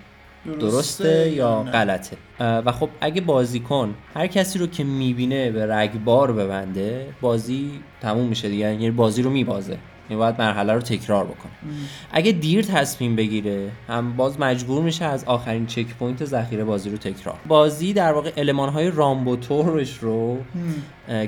درسته, 0.59 1.31
یا 1.31 1.63
غلطه؟ 1.63 2.17
و 2.39 2.71
خب 2.71 2.89
اگه 3.01 3.21
بازیکن 3.21 3.95
هر 4.13 4.27
کسی 4.27 4.59
رو 4.59 4.67
که 4.67 4.83
می‌بینه 4.83 5.51
به 5.51 5.75
رگبار 5.75 6.33
ببنده 6.33 7.07
بازی 7.21 7.71
تموم 8.01 8.27
میشه 8.27 8.49
دیگه 8.49 8.65
یعنی 8.65 8.91
بازی 8.91 9.21
رو 9.21 9.29
میبازه. 9.29 9.77
این 10.09 10.19
باید 10.19 10.41
مرحله 10.41 10.73
رو 10.73 10.81
تکرار 10.81 11.25
بکنه. 11.25 11.51
اگه 12.11 12.31
دیر 12.31 12.61
تصمیم 12.61 13.15
بگیره 13.15 13.71
هم 13.87 14.15
باز 14.15 14.39
مجبور 14.39 14.83
میشه 14.83 15.05
از 15.05 15.23
آخرین 15.23 15.65
checkpoint 15.65 16.25
ذخیره 16.25 16.63
بازی 16.63 16.89
رو 16.89 16.97
تکرار. 16.97 17.35
بازی 17.47 17.93
در 17.93 18.13
واقع 18.13 18.31
المان 18.37 18.69
های 18.69 18.91
رامبوطورش 18.91 19.97
رو 19.97 20.37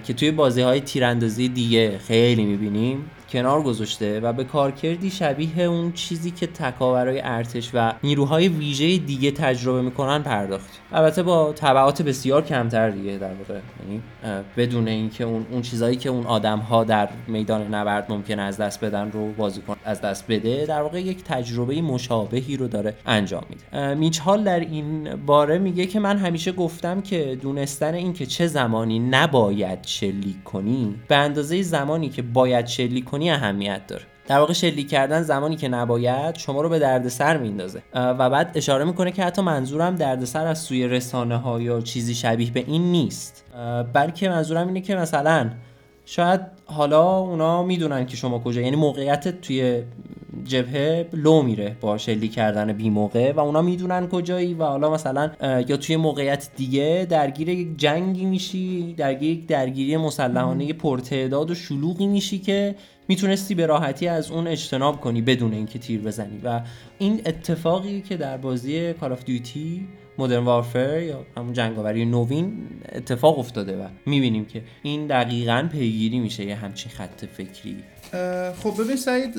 که 0.04 0.14
توی 0.14 0.32
بازی 0.32 0.62
های 0.62 0.82
تیراندازی 0.82 1.50
دیگه 1.50 1.98
خیلی 1.98 2.46
می‌بینیم 2.46 3.12
کنار 3.30 3.62
گذاشته 3.62 4.20
و 4.20 4.34
به 4.34 4.44
کارکردی 4.44 5.10
شبیه 5.10 5.62
اون 5.62 5.92
چیزی 5.92 6.32
که 6.32 6.48
تکاورای 6.48 7.22
ارتش 7.24 7.72
و 7.74 7.94
نیروهای 8.04 8.48
ویژه 8.48 8.98
دیگه 8.98 9.32
تجربه 9.32 9.82
می‌کنن 9.82 10.24
پرداخت. 10.24 10.80
البته 10.92 11.24
با 11.24 11.54
تبعات 11.54 12.02
بسیار 12.02 12.46
کمتر 12.46 12.90
دیگه 12.90 13.18
در 13.18 13.34
واقع. 13.34 13.60
یعنی 13.84 14.02
بدون 14.58 14.88
اینکه 14.88 15.24
اون 15.24 15.46
اون 15.52 15.62
چیزایی 15.62 15.96
که 15.96 16.10
اون 16.10 16.26
آدم 16.26 16.60
ها 16.60 16.84
در 16.84 17.10
میدان 17.28 17.74
نبرد 17.74 18.12
ممکن 18.12 18.40
از 18.40 18.58
دست 18.58 18.84
بدن 18.84 19.12
رو 19.12 19.32
بازیکن 19.32 19.76
از 19.86 20.02
دست 20.02 20.26
بده 20.30 20.66
در 20.66 20.82
واقع 20.82 21.02
یک 21.02 21.24
تجربه 21.24 21.82
مشابهی 21.82 22.58
رو 22.58 22.68
داره 22.68 22.94
انجام 23.06 23.44
میده. 23.50 23.96
میچال 23.96 24.44
در 24.44 24.60
این 24.60 25.16
باره 25.16 25.58
میگه 25.58 25.86
که 25.86 26.00
من 26.00 26.18
همیشه 26.18 26.52
گفتم 26.52 27.02
که 27.02 27.38
دونستن 27.42 27.94
اینکه 27.94 28.26
چه 28.26 28.48
زمانی 28.48 29.00
نباید 29.00 29.80
شلیک 29.86 30.44
کنی 30.44 30.96
به 31.08 31.16
اندازه 31.16 31.62
زمانی 31.62 32.10
که 32.10 32.22
باید 32.22 32.68
شلیک 32.68 33.06
کنی 33.16 33.32
اهمیت 33.32 33.88
داره. 33.88 34.04
در 34.28 34.40
واقع 34.40 34.54
شلیک 34.54 34.90
کردن 34.90 35.22
زمانی 35.22 35.56
که 35.56 35.68
نباید 35.68 36.38
شما 36.38 36.62
رو 36.62 36.70
به 36.70 36.80
دردسر 36.80 37.38
میندازه. 37.38 37.82
و 37.94 38.30
بعد 38.30 38.52
اشاره 38.56 38.86
می‌کنه 38.86 39.12
که 39.12 39.24
حتی 39.24 39.42
منظورم 39.42 39.96
دردسر 39.96 40.48
از 40.48 40.60
سوی 40.60 40.88
رسانه 40.88 41.38
ها 41.38 41.62
یا 41.62 41.82
چیزی 41.82 42.16
شبیه 42.16 42.52
به 42.52 42.64
این 42.68 42.92
نیست. 42.92 43.46
بلکه 43.94 44.30
منظورم 44.30 44.68
اینه 44.68 44.82
که 44.82 44.96
مثلا 44.96 45.50
شاید 46.06 46.42
حالا 46.66 47.18
اونا 47.18 47.64
می‌دونن 47.64 48.06
که 48.06 48.18
شما 48.18 48.40
کجا 48.40 48.62
یعنی 48.62 48.76
موقعیت 48.76 49.42
توی 49.42 49.84
جبهه 50.44 51.10
لو 51.14 51.42
میره 51.42 51.78
با 51.82 51.98
شلیک 51.98 52.34
کردن 52.34 52.74
بی 52.74 52.90
موقع 52.90 53.32
و 53.32 53.40
اونا 53.40 53.62
می‌دونن 53.62 54.08
کجایی 54.08 54.54
و 54.54 54.64
حالا 54.64 54.92
مثلا 54.92 55.32
یا 55.42 55.78
توی 55.78 55.96
موقعیت 55.96 56.50
دیگه 56.56 57.08
درگیر 57.10 57.50
یک 57.50 57.78
جنگی 57.78 58.26
میشی 58.26 58.94
درگیر 58.94 59.32
یک 59.32 59.48
درگیری 59.48 59.98
مسلحانه 59.98 60.74
پرتعداد 60.74 61.52
و 61.52 61.56
شلوغی 61.56 62.08
میشی 62.08 62.40
که 62.40 62.76
می‌تونستی 63.08 63.56
به 63.56 63.66
راحتی 63.66 64.08
از 64.08 64.32
اون 64.32 64.48
اجتناب 64.48 65.02
کنی 65.02 65.22
بدون 65.22 65.54
اینکه 65.54 65.80
تیر 65.80 66.02
بزنی. 66.02 66.40
و 66.44 66.62
این 66.98 67.22
اتفاقی 67.26 68.02
که 68.02 68.18
در 68.18 68.38
بازی 68.38 68.94
کال 68.94 69.12
آف 69.12 69.24
دیوتی 69.24 69.88
مدرن 70.18 70.44
وارفر 70.44 71.02
یا 71.02 71.26
همون 71.38 71.54
جنگاوری 71.54 72.06
نوین 72.06 72.54
اتفاق 72.92 73.40
افتاده 73.40 73.78
و 73.78 73.88
می‌بینیم 74.06 74.46
که 74.46 74.64
این 74.84 75.08
دقیقا 75.08 75.70
پیگیری 75.72 76.20
میشه 76.20 76.46
یه 76.46 76.56
همچین 76.56 76.92
خط 76.92 77.26
فکری. 77.26 77.78
خب 78.64 78.84
ببین 78.84 78.96
سعید 78.96 79.36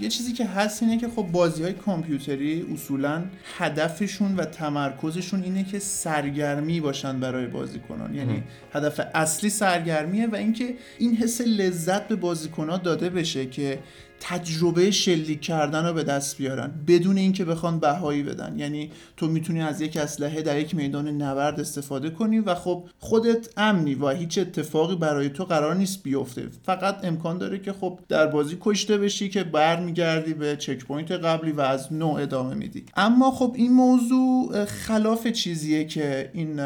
یه 0.00 0.08
چیزی 0.08 0.32
که 0.32 0.46
هست 0.46 0.82
اینه 0.82 0.98
که 0.98 1.08
خب 1.08 1.22
بازی 1.22 1.62
های 1.62 1.72
کامپیوتری 1.72 2.66
اصولا 2.74 3.24
هدفشون 3.58 4.36
و 4.36 4.44
تمرکزشون 4.44 5.42
اینه 5.42 5.64
که 5.64 5.78
سرگرمی 5.78 6.80
باشن 6.80 7.20
برای 7.20 7.46
بازیکنان. 7.46 8.14
یعنی 8.14 8.42
هدف 8.72 9.00
اصلی 9.14 9.50
سرگرمیه 9.50 10.26
و 10.26 10.34
اینکه 10.34 10.74
این 10.98 11.16
حس 11.16 11.40
لذت 11.40 12.08
به 12.08 12.16
بازیکنان 12.16 12.82
داده 12.82 13.10
بشه 13.10 13.46
که 13.46 13.78
تجربه 14.20 14.90
شلیک 14.90 15.40
کردن 15.40 15.86
رو 15.86 15.92
به 15.92 16.02
دست 16.02 16.38
بیارن 16.38 16.70
بدون 16.86 17.18
اینکه 17.18 17.44
بخوان 17.44 17.80
بهایی 17.80 18.22
بدن. 18.22 18.58
یعنی 18.58 18.90
تو 19.16 19.26
می‌تونی 19.28 19.62
از 19.62 19.80
یک 19.80 19.96
اسلحه 19.96 20.42
در 20.42 20.58
یک 20.58 20.74
میدان 20.74 21.08
نبرد 21.08 21.60
استفاده 21.60 22.10
کنی 22.10 22.38
و 22.38 22.54
خب 22.54 22.84
خودت 22.98 23.48
امنی 23.56 23.94
و 23.94 24.08
هیچ 24.08 24.38
اتفاقی 24.38 24.96
برای 24.96 25.28
تو 25.28 25.44
قرار 25.44 25.74
نیست 25.74 26.02
بیفته. 26.02 26.48
فقط 26.62 27.04
امکان 27.04 27.38
داره 27.38 27.58
که 27.58 27.72
خب 27.72 27.98
در 28.08 28.26
بازی 28.26 28.58
کشته 28.60 28.98
بشی 28.98 29.28
که 29.28 29.44
برمیگردی 29.44 30.34
به 30.34 30.56
checkpoint 30.56 31.12
قبلی 31.12 31.52
و 31.52 31.60
از 31.60 31.92
نو 31.92 32.08
ادامه 32.08 32.54
میدی. 32.54 32.84
اما 32.96 33.30
خب 33.30 33.52
این 33.56 33.72
موضوع 33.72 34.64
خلاف 34.64 35.26
چیزیه 35.26 35.84
که 35.84 36.30
این 36.32 36.56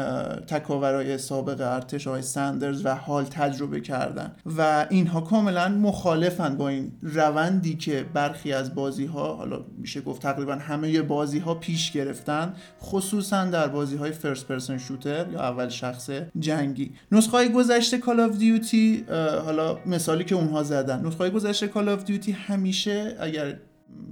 تکاورای 0.47 1.17
سابق 1.17 1.61
ارتش 1.61 2.07
های 2.07 2.21
سندرز 2.21 2.85
و 2.85 2.95
حال 2.95 3.23
تجربه 3.23 3.81
کردن. 3.81 4.31
و 4.57 4.87
اینها 4.89 5.21
کاملا 5.21 5.69
مخالفن 5.69 6.57
با 6.57 6.69
این 6.69 6.91
روند 7.01 7.40
روندی 7.41 7.75
که 7.75 8.05
برخی 8.13 8.53
از 8.53 8.75
بازی 8.75 9.05
ها 9.05 9.35
حالا 9.35 9.65
میشه 9.77 10.01
گفت 10.01 10.21
تقریبا 10.21 10.55
همه 10.55 11.01
بازی 11.01 11.39
ها 11.39 11.55
پیش 11.55 11.91
گرفتن 11.91 12.53
خصوصا 12.81 13.45
در 13.45 13.67
بازی 13.67 13.95
های 13.95 14.11
first 14.11 14.47
person 14.47 14.77
shooter 14.77 15.25
یا 15.31 15.39
اول 15.39 15.69
شخص 15.69 16.09
جنگی. 16.39 16.91
نسخه 17.11 17.31
های 17.31 17.49
گذشته 17.49 17.97
Call 17.97 18.19
of 18.19 18.37
Duty 18.37 19.05
حالا 19.45 19.77
مثالی 19.85 20.23
که 20.23 20.35
اونها 20.35 20.63
زدن. 20.63 21.05
نسخه 21.05 21.17
های 21.17 21.31
گذشته 21.31 21.67
Call 21.67 21.89
of 21.89 22.03
Duty 22.03 22.31
همیشه 22.31 23.15
اگر 23.19 23.57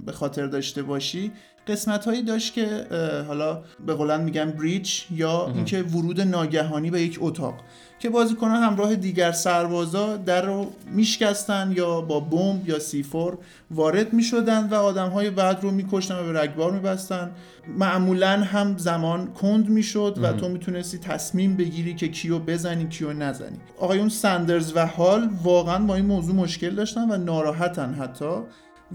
به 0.06 0.12
خاطر 0.12 0.46
داشته 0.46 0.82
باشی 0.82 1.32
قسمت 1.70 2.04
هایی 2.04 2.22
داشت 2.22 2.54
که 2.54 2.86
حالا 3.28 3.62
به 3.86 3.94
قول 3.94 4.20
میگن 4.20 4.50
breach 4.50 5.06
یا 5.10 5.46
اینکه 5.54 5.82
ورود 5.82 6.20
ناگهانی 6.20 6.90
به 6.90 7.02
یک 7.02 7.18
اتاق 7.20 7.54
که 7.98 8.10
بازیکنان 8.10 8.62
همراه 8.62 8.96
دیگر 8.96 9.32
سربازا 9.32 10.16
در 10.16 10.42
رو 10.42 10.72
میشکستن 10.86 11.72
یا 11.76 12.00
با 12.00 12.20
بمب 12.20 12.68
یا 12.68 12.78
سیفور 12.78 13.38
وارد 13.70 14.12
می‌شدن 14.12 14.68
و 14.68 14.74
آدم 14.74 15.08
های 15.08 15.30
بعد 15.30 15.62
رو 15.62 15.70
میکشتن 15.70 16.14
و 16.14 16.32
به 16.32 16.40
رگبار 16.40 16.72
میبستن. 16.72 17.30
معمولا 17.78 18.28
هم 18.28 18.78
زمان 18.78 19.26
کند 19.26 19.68
می‌شد 19.68 20.18
و 20.22 20.32
تو 20.32 20.48
می‌تونستی 20.48 20.98
تصمیم 20.98 21.56
بگیری 21.56 21.94
که 21.94 22.08
کیو 22.08 22.38
بزنی 22.38 22.88
کیو 22.88 23.12
نزنی. 23.12 23.58
آقایون 23.78 24.08
سندرز 24.08 24.72
و 24.76 24.86
هال 24.86 25.28
واقعا 25.42 25.78
با 25.78 25.94
این 25.94 26.06
موضوع 26.06 26.34
مشکل 26.34 26.70
داشتن 26.70 27.10
و 27.10 27.16
ناراحتن 27.16 27.94
حتی. 27.94 28.34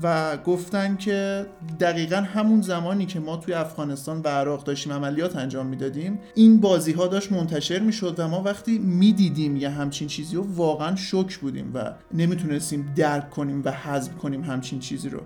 و 0.03 0.37
گفتن 0.37 0.95
که 0.95 1.45
دقیقا 1.79 2.15
همون 2.15 2.61
زمانی 2.61 3.05
که 3.05 3.19
ما 3.19 3.37
توی 3.37 3.53
افغانستان 3.53 4.21
و 4.21 4.27
عراق 4.27 4.63
داشتیم 4.63 4.93
عملیات 4.93 5.35
انجام 5.35 5.65
می‌دادیم 5.65 6.19
این 6.35 6.59
بازی 6.59 6.91
ها 6.91 7.07
داشت 7.07 7.31
منتشر 7.31 7.79
می‌شد 7.79 8.15
و 8.19 8.27
ما 8.27 8.41
وقتی 8.41 8.79
می‌دیدیم 8.79 9.55
یه 9.55 9.69
همچین 9.69 10.07
چیزی 10.07 10.35
رو 10.35 10.45
واقعا 10.55 10.95
شک 10.95 11.37
بودیم 11.37 11.71
و 11.73 11.93
نمی‌تونستیم 12.13 12.93
درک 12.95 13.29
کنیم 13.29 13.61
و 13.65 13.71
حذف 13.71 14.15
کنیم 14.15 14.43
همچین 14.43 14.79
چیزی 14.79 15.09
رو. 15.09 15.21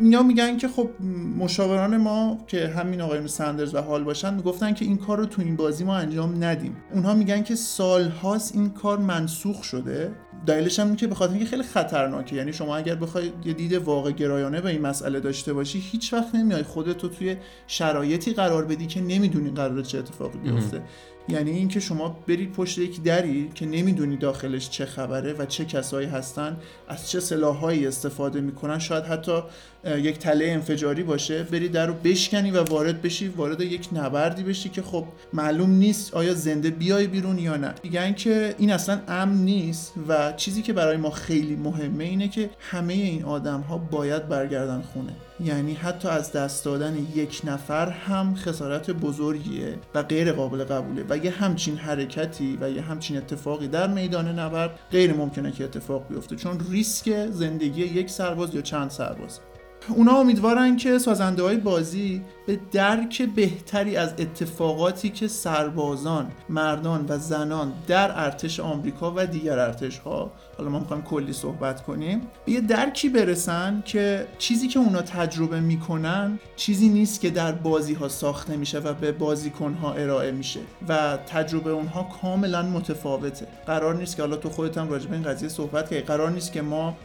اینا 0.00 0.22
میگن 0.22 0.56
که 0.56 0.68
خب 0.68 0.90
مشاوران 1.38 1.96
ما 1.96 2.38
که 2.46 2.68
همین 2.68 3.00
آقایون 3.00 3.26
سندرز 3.26 3.74
و 3.74 3.78
حال 3.78 4.04
باشن 4.04 4.34
می‌گفتن 4.34 4.74
که 4.74 4.84
این 4.84 4.96
کار 4.96 5.18
رو 5.18 5.26
تو 5.26 5.42
این 5.42 5.56
بازی 5.56 5.84
ما 5.84 5.96
انجام 5.96 6.44
ندیم. 6.44 6.76
اونها 6.92 7.14
میگن 7.14 7.42
که 7.42 7.54
سالهاست 7.54 8.54
این 8.54 8.70
کار 8.70 8.98
منسوخ 8.98 9.62
شده. 9.62 10.10
دلیلش 10.46 10.80
هم 10.80 10.96
که 10.96 11.06
به 11.06 11.14
خاطر 11.14 11.32
اینکه 11.32 11.50
خیلی 11.50 11.62
خطرناکه. 11.62 12.36
یعنی 12.36 12.52
شما 12.52 12.76
اگر 12.76 12.94
بخوای 12.94 13.32
یه 13.44 13.52
دید 13.52 13.72
واقع 13.72 14.10
گرایانه 14.12 14.60
به 14.60 14.68
این 14.68 14.82
مسئله 14.82 15.20
داشته 15.20 15.52
باشی 15.52 15.78
هیچ 15.78 16.12
وقت 16.12 16.34
نمیای 16.34 16.62
خودت 16.62 17.02
رو 17.02 17.08
توی 17.08 17.36
شرایطی 17.66 18.32
قرار 18.32 18.64
بدی 18.64 18.86
که 18.86 19.00
نمی‌دونی 19.00 19.50
قرار 19.50 19.82
چه 19.82 19.98
اتفاقی 19.98 20.38
بیفته. 20.38 20.82
یعنی 21.28 21.50
اینکه 21.50 21.80
شما 21.80 22.18
برید 22.28 22.52
پشت 22.52 22.78
یک 22.78 23.02
دری 23.02 23.50
که 23.54 23.66
نمی‌دونی 23.66 24.16
داخلش 24.16 24.70
چه 24.70 24.86
خبره 24.86 25.32
و 25.32 25.46
چه 25.46 25.64
کسایی 25.64 26.06
هستن 26.08 26.56
از 26.88 27.10
چه 27.10 27.20
سلاحهایی 27.20 27.86
استفاده 27.86 28.40
می‌کنن 28.40 28.78
شاید 28.78 29.04
حتی 29.04 29.42
یک 29.84 30.18
تله 30.18 30.44
انفجاری 30.44 31.02
باشه 31.02 31.42
بری 31.42 31.68
در 31.68 31.86
رو 31.86 31.94
بشکنی 31.94 32.50
و 32.50 32.62
وارد 32.62 33.02
بشی 33.02 33.28
وارد 33.28 33.60
یک 33.60 33.88
نبردی 33.92 34.42
بشی 34.42 34.68
که 34.68 34.82
خب 34.82 35.04
معلوم 35.32 35.70
نیست 35.70 36.14
آیا 36.14 36.34
زنده 36.34 36.70
بیای 36.70 37.06
بیرون 37.06 37.38
یا 37.38 37.56
نه. 37.56 37.74
میگن 37.84 38.12
که 38.12 38.54
این 38.58 38.72
اصلا 38.72 39.00
امن 39.08 39.36
نیست 39.44 39.92
و 40.08 40.32
چیزی 40.32 40.62
که 40.62 40.72
برای 40.72 40.96
ما 40.96 41.10
خیلی 41.10 41.56
مهمه 41.56 42.04
اینه 42.04 42.28
که 42.28 42.50
همه 42.60 42.92
این 42.92 43.24
آدم 43.24 43.60
ها 43.60 43.78
باید 43.78 44.28
برگردن 44.28 44.82
خونه. 44.92 45.12
یعنی 45.40 45.74
حتی 45.74 46.08
از 46.08 46.32
دست 46.32 46.64
دادن 46.64 46.96
یک 47.14 47.40
نفر 47.44 47.88
هم 47.88 48.34
خسارت 48.34 48.90
بزرگیه 48.90 49.78
و 49.94 50.02
غیر 50.02 50.32
قابل 50.32 50.64
قبوله 50.64 51.04
و 51.08 51.16
یه 51.16 51.30
همچین 51.30 51.76
حرکتی 51.76 52.58
و 52.60 52.70
یه 52.70 52.82
همچین 52.82 53.16
اتفاقی 53.16 53.68
در 53.68 53.86
میدان 53.86 54.38
نبرد 54.38 54.78
غیر 54.90 55.12
ممکنه 55.12 55.52
که 55.52 55.64
اتفاق 55.64 56.08
بیفته 56.08 56.36
چون 56.36 56.60
ریسک 56.70 57.26
زندگی 57.30 57.82
یک 57.82 58.10
سرباز 58.10 58.54
یا 58.54 58.62
چند 58.62 58.90
سرباز. 58.90 59.40
اونا 59.88 60.12
امیدوارن 60.12 60.76
که 60.76 60.98
سازنده 60.98 61.42
های 61.42 61.56
بازی 61.56 62.22
به 62.46 62.60
درک 62.72 63.22
بهتری 63.22 63.96
از 63.96 64.12
اتفاقاتی 64.18 65.10
که 65.10 65.28
سربازان، 65.28 66.30
مردان 66.48 67.06
و 67.08 67.18
زنان 67.18 67.72
در 67.86 68.24
ارتش 68.24 68.60
آمریکا 68.60 69.12
و 69.16 69.26
دیگر 69.26 69.58
ارتش 69.58 69.98
ها 69.98 70.32
حالا 70.58 70.70
ما 70.70 70.78
می‌خوایم 70.78 71.02
کلی 71.02 71.32
صحبت 71.32 71.82
کنیم 71.82 72.20
به 72.44 72.52
یه 72.52 72.60
درکی 72.60 73.08
برسن 73.08 73.82
که 73.84 74.26
چیزی 74.38 74.68
که 74.68 74.78
اونا 74.78 75.02
تجربه 75.02 75.60
می‌کنن 75.60 76.38
چیزی 76.56 76.88
نیست 76.88 77.20
که 77.20 77.30
در 77.30 77.52
بازی 77.52 77.94
ها 77.94 78.08
ساخته 78.08 78.56
میشه 78.56 78.78
و 78.78 78.94
به 78.94 79.12
بازیکن 79.12 79.74
ها 79.74 79.92
ارائه 79.92 80.30
میشه 80.30 80.60
و 80.88 81.18
تجربه 81.26 81.70
اونها 81.70 82.08
کاملا 82.22 82.62
متفاوته. 82.62 83.46
قرار 83.66 83.94
نیست 83.94 84.16
که 84.16 84.22
حالا 84.22 84.36
تو 84.36 84.50
خودت 84.50 84.78
هم 84.78 84.90
راجع 84.90 85.08
به 85.08 85.14
این 85.14 85.24
قضیه 85.24 85.48
صحبت 85.48 85.90
کنی. 85.90 86.00
قرار 86.00 86.30
نیست 86.30 86.52
که 86.52 86.62
ما 86.62 86.96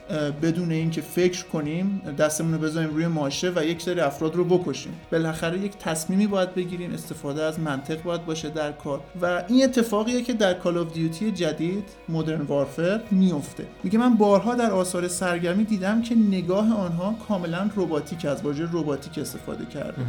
بدون 0.41 0.72
اینکه 0.72 1.02
فکر 1.02 1.46
کنیم 1.46 2.02
دستمون 2.17 2.54
رو 2.54 2.60
بذاریم 2.73 2.93
روی 2.93 3.07
ماشه 3.07 3.51
و 3.55 3.65
یک 3.65 3.81
سری 3.81 3.99
افراد 3.99 4.36
رو 4.36 4.45
بکشیم. 4.45 4.93
بالاخره 5.12 5.59
یک 5.59 5.77
تصمیمی 5.77 6.27
باید 6.27 6.55
بگیریم 6.55 6.93
استفاده 6.93 7.43
از 7.43 7.59
منطق 7.59 8.03
باید 8.03 8.25
باشه 8.25 8.49
در 8.49 8.71
کار. 8.71 9.01
و 9.21 9.43
این 9.47 9.63
اتفاقیه 9.63 10.21
که 10.21 10.33
در 10.33 10.53
کال 10.53 10.77
آف 10.77 10.93
دیوتی 10.93 11.31
جدید 11.31 11.89
مدرن 12.09 12.41
وارفر 12.41 13.01
میفته. 13.12 13.67
میگه 13.83 13.99
من 13.99 14.15
بارها 14.15 14.55
در 14.55 14.71
آثار 14.71 15.07
سرگرمی 15.07 15.63
دیدم 15.63 16.01
که 16.01 16.15
نگاه 16.15 16.73
آنها 16.73 17.15
کاملا 17.27 17.69
رباتیک 17.75 18.25
از 18.25 18.41
واژه 18.41 18.63
رباتیک 18.63 19.17
استفاده 19.17 19.65
کرده. 19.65 20.01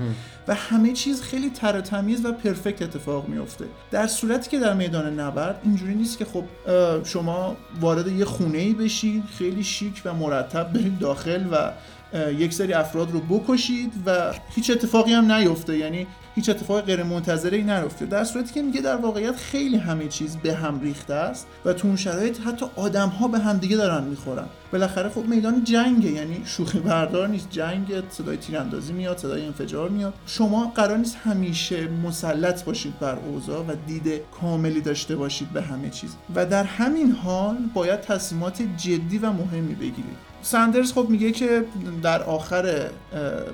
و 0.48 0.54
همه 0.54 0.92
چیز 0.92 1.22
خیلی 1.22 1.50
تر 1.50 1.80
تمیز 1.80 2.24
و 2.24 2.32
پرفکت 2.32 2.82
اتفاق 2.82 3.28
میفته. 3.28 3.64
در 3.90 4.06
صورتی 4.06 4.50
که 4.50 4.58
در 4.58 4.74
میدان 4.74 5.20
نبرد 5.20 5.60
اینجوری 5.64 5.94
نیست 5.94 6.18
که 6.18 6.24
خب 6.24 6.44
شما 7.04 7.56
وارد 7.80 8.08
یه 8.08 8.24
خونه 8.24 8.58
ای 8.58 8.72
بشید 8.72 9.24
خیلی 9.38 9.64
شیک 9.64 10.02
و 10.04 10.14
مرتب 10.14 10.72
برید 10.72 10.98
داخل 10.98 11.44
و 11.52 11.72
یک 12.14 12.52
سری 12.54 12.72
افراد 12.72 13.10
رو 13.10 13.20
بکشید 13.20 13.92
و 14.06 14.34
هیچ 14.54 14.70
اتفاقی 14.70 15.12
هم 15.12 15.32
نیفته. 15.32 15.78
یعنی 15.78 16.06
هیچ 16.34 16.48
اتفاق 16.48 16.80
غیر 16.80 17.02
منتظره 17.02 17.56
ای 17.56 17.62
نیفته. 17.62 18.06
در 18.06 18.24
صورتی 18.24 18.54
که 18.54 18.62
میگه 18.62 18.80
در 18.80 18.96
واقعیت 18.96 19.36
خیلی 19.36 19.76
همه 19.76 20.08
چیز 20.08 20.36
به 20.36 20.54
هم 20.54 20.80
ریخته 20.80 21.14
است 21.14 21.46
و 21.64 21.72
تو 21.72 21.88
اون 21.88 21.96
شرایط 21.96 22.40
حتی 22.40 22.66
آدم 22.76 23.08
ها 23.08 23.28
به 23.28 23.38
هم 23.38 23.58
دیگه 23.58 23.76
دارن 23.76 24.04
می‌خورن. 24.04 24.46
بالاخره 24.72 25.08
خب 25.08 25.24
میدان 25.24 25.64
جنگه. 25.64 26.10
یعنی 26.10 26.42
شوخی 26.44 26.78
بردار 26.78 27.28
نیست. 27.28 27.50
جنگ 27.50 28.02
صدای 28.10 28.36
تیراندازی 28.36 28.92
میاد 28.92 29.18
صدای 29.18 29.46
انفجار 29.46 29.88
میاد. 29.88 30.14
شما 30.26 30.72
قرار 30.74 30.98
نیست 30.98 31.16
همیشه 31.24 31.88
مسلط 31.88 32.64
باشید 32.64 32.98
بر 32.98 33.16
اوضاع 33.16 33.60
و 33.60 33.74
دید 33.86 34.20
کاملی 34.40 34.80
داشته 34.80 35.16
باشید 35.16 35.48
به 35.48 35.62
همه 35.62 35.90
چیز. 35.90 36.16
و 36.34 36.46
در 36.46 36.64
همین 36.64 37.10
حال 37.12 37.56
باید 37.74 38.00
تصمیمات 38.00 38.62
جدی 38.76 39.18
و 39.18 39.32
مهمی 39.32 39.74
بگیرید. 39.74 40.33
سندرز 40.44 40.92
خب 40.92 41.06
میگه 41.08 41.32
که 41.32 41.64
در 42.02 42.22
آخر 42.22 42.90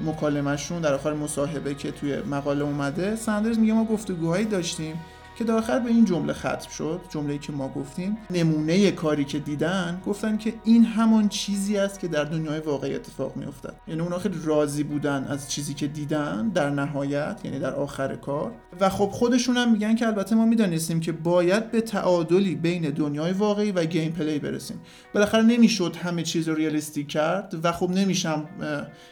مکالمهشون 0.07 0.81
در 0.81 0.95
آخر 0.95 1.13
مصاحبه 1.13 1.75
که 1.75 1.91
توی 1.91 2.17
مقاله 2.23 2.65
اومده 2.65 3.17
سندرز 3.17 3.59
میگه 3.59 3.73
ما 3.73 3.85
گفتگوهایی 3.85 4.45
داشتیم 4.45 5.01
که 5.41 5.47
در 5.47 5.55
آخر 5.55 5.79
به 5.79 5.91
این 5.91 6.05
جمله 6.05 6.33
ختم 6.33 6.71
شد 6.77 7.01
جمله‌ای 7.09 7.39
که 7.39 7.53
ما 7.53 7.69
گفتیم 7.69 8.19
نمونه 8.31 8.91
کاری 8.91 9.25
که 9.25 9.39
دیدن 9.39 10.01
گفتن 10.07 10.37
که 10.37 10.55
این 10.65 10.85
همان 10.85 11.29
چیزی 11.29 11.77
است 11.77 12.01
که 12.01 12.09
در 12.09 12.25
دنیای 12.25 12.61
واقعی 12.61 12.95
اتفاق 12.95 13.37
میافتد. 13.37 13.75
یعنی 13.89 14.01
اونا 14.01 14.19
خیلی 14.19 14.39
راضی 14.45 14.83
بودن 14.83 15.25
از 15.25 15.51
چیزی 15.51 15.75
که 15.75 15.87
دیدن 15.87 16.49
در 16.49 16.71
نهایت 16.71 17.41
یعنی 17.45 17.59
در 17.59 17.75
آخر 17.75 18.17
کار. 18.17 18.53
و 18.81 18.89
خب 18.89 19.07
خودشون 19.07 19.57
هم 19.57 19.73
میگن 19.73 19.95
که 19.95 20.07
البته 20.07 20.35
ما 20.35 20.47
می‌دانستیم 20.47 21.01
که 21.01 21.13
باید 21.13 21.71
به 21.71 21.81
تعادلی 21.81 22.55
بین 22.55 22.91
دنیای 22.91 23.33
واقعی 23.33 23.73
و 23.73 23.85
گیم 23.85 24.13
پلی 24.13 24.39
برسیم. 24.39 24.81
بالاخره 25.15 25.43
نمی‌شد 25.43 25.97
همه 25.97 26.23
چیز 26.23 26.49
رو 26.49 26.55
realistic 26.55 27.09
کرد 27.09 27.55
و 27.63 27.73
خب 27.73 27.91
نمیشم 27.91 28.49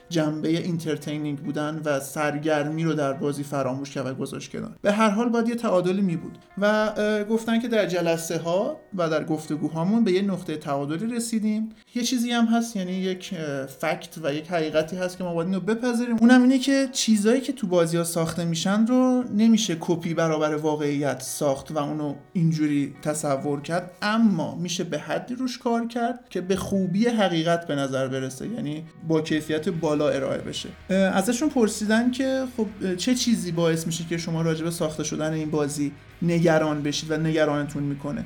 جنبه 0.09 0.49
entertaining 0.49 1.39
بودن 1.39 1.81
و 1.85 2.01
سرگرمی 2.01 2.85
رو 2.85 2.95
در 2.95 3.13
بازی 3.13 3.43
فراموش 3.43 3.91
کرد 3.91 4.07
و 4.07 4.15
گذاشت 4.15 4.53
کنار. 4.53 4.77
به 4.83 4.93
هر 4.93 5.11
حال 5.11 5.29
باید 5.29 5.49
یه 5.49 5.55
تعادلی 5.55 6.03
بود 6.19 6.39
و 6.59 6.95
گفتن 7.25 7.61
که 7.61 7.69
در 7.69 7.87
جلسه 7.87 8.39
ها 8.39 8.81
و 8.95 9.09
در 9.09 9.25
گفتگوهامون 9.25 10.05
به 10.05 10.13
یه 10.13 10.23
نقطه 10.23 10.57
تعادلی 10.57 11.15
رسیدیم. 11.15 11.69
یه 11.95 12.03
چیزی 12.03 12.31
هم 12.31 12.45
هست 12.45 12.77
یعنی 12.77 12.93
یک 12.93 13.35
fact 13.81 14.19
و 14.23 14.35
یک 14.35 14.49
حقیقتی 14.49 14.97
هست 14.97 15.19
که 15.19 15.25
ما 15.25 15.35
باید 15.35 15.49
اینو 15.49 15.61
بپذیریم. 15.61 16.17
اونم 16.21 16.43
اینه 16.43 16.59
که 16.59 16.89
چیزایی 16.93 17.41
که 17.41 17.53
تو 17.53 17.67
بازی 17.67 17.97
ها 17.97 18.05
ساخته 18.05 18.45
میشن 18.45 18.87
رو 18.87 19.25
نمیشه 19.37 19.77
کپی 19.81 20.15
برابر 20.15 20.55
واقعیت 20.55 21.23
ساخت 21.23 21.71
و 21.71 21.79
اونو 21.79 22.15
اینجوری 22.33 22.95
تصور 23.03 23.61
کرد 23.61 23.91
اما 24.03 24.55
میشه 24.55 24.85
به 24.85 24.99
حدی 24.99 25.35
روش 25.35 25.59
کار 25.59 25.87
کرد 25.87 26.21
که 26.31 26.41
به 26.41 26.57
خوبی 26.57 27.07
حقیقت 27.07 27.67
به 27.67 27.75
نظر 27.75 28.09
برسه 28.09 28.49
یعنی 28.49 28.85
با 29.09 29.21
کیفیت 29.21 29.69
بالا 29.69 30.09
ارائه 30.09 30.39
بشه. 30.39 30.69
ازشون 30.91 31.49
پرسیدن 31.49 32.11
که 32.11 32.45
خب 32.57 32.95
چه 32.97 33.15
چیزی 33.15 33.53
باعث 33.53 33.87
میشه 33.87 34.05
که 34.05 34.19
شما 34.19 34.43
راجع 34.43 34.71
ساخته 34.71 35.05
شدن 35.05 35.33
این 35.33 35.51
بازی 35.51 35.93
نگران 36.23 36.83
بشید 36.83 37.11
و 37.11 37.17
نگرانتون 37.17 37.83
می‌کنه. 37.83 38.25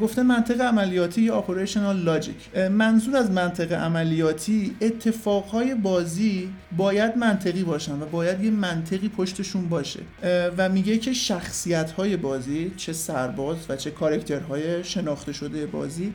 گفته 0.00 0.22
منطق 0.22 0.60
عملیاتی 0.60 1.22
یا 1.22 1.36
operational 1.36 1.96
logic 1.96 2.56
منظور 2.70 3.16
از 3.16 3.30
منطق 3.30 3.72
عملیاتی 3.72 4.76
اتفاقهای 4.80 5.74
بازی 5.74 6.48
باید 6.76 7.16
منطقی 7.16 7.62
باشن 7.64 8.02
و 8.02 8.06
باید 8.06 8.44
یه 8.44 8.50
منطقی 8.50 9.08
پشتشون 9.08 9.68
باشه. 9.68 10.00
و 10.58 10.68
میگه 10.68 10.98
که 10.98 11.12
شخصیت 11.12 11.92
بازی 12.16 12.72
چه 12.76 12.92
سرباز 12.92 13.56
و 13.68 13.76
چه 13.76 13.90
character 13.90 14.67
های 14.67 14.84
شناخته 14.84 15.32
شده 15.32 15.66
بازی 15.66 16.14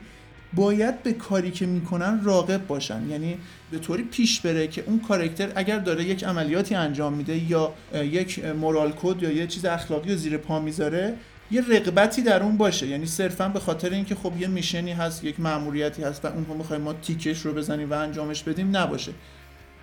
باید 0.56 1.02
به 1.02 1.12
کاری 1.12 1.50
که 1.50 1.66
می‌کنن 1.66 2.24
راغب 2.24 2.66
باشن. 2.66 3.10
یعنی 3.10 3.38
به 3.70 3.78
طوری 3.78 4.02
پیش 4.02 4.40
بره 4.40 4.66
که 4.66 4.84
اون 4.86 5.00
character 5.00 5.52
اگر 5.54 5.78
داره 5.78 6.04
یک 6.04 6.24
عملیاتی 6.24 6.74
انجام 6.74 7.12
میده 7.12 7.50
یا 7.50 7.72
یک 7.94 8.44
moral 8.44 8.92
code 8.92 9.22
یا 9.22 9.32
یه 9.32 9.46
چیز 9.46 9.64
اخلاقی 9.64 10.10
رو 10.10 10.16
زیر 10.16 10.36
پا 10.36 10.60
می‌ذاره 10.60 11.14
یه 11.50 11.64
رقبتی 11.70 12.22
در 12.22 12.42
اون 12.42 12.56
باشه. 12.56 12.86
یعنی 12.86 13.06
صرفا 13.06 13.48
به 13.48 13.60
خاطر 13.60 13.90
اینکه 13.90 14.14
خب 14.14 14.32
یه 14.38 14.48
میشنی 14.48 14.92
هست 14.92 15.24
یک 15.24 15.40
مأموریتی 15.40 16.02
هست 16.02 16.24
و 16.24 16.28
اونها 16.28 16.54
می‌خوایم 16.54 16.82
ما 16.82 16.92
تیکش 16.92 17.40
رو 17.40 17.52
بزنیم 17.52 17.90
و 17.90 17.94
انجامش 17.94 18.42
بدیم 18.42 18.76
نباشه. 18.76 19.12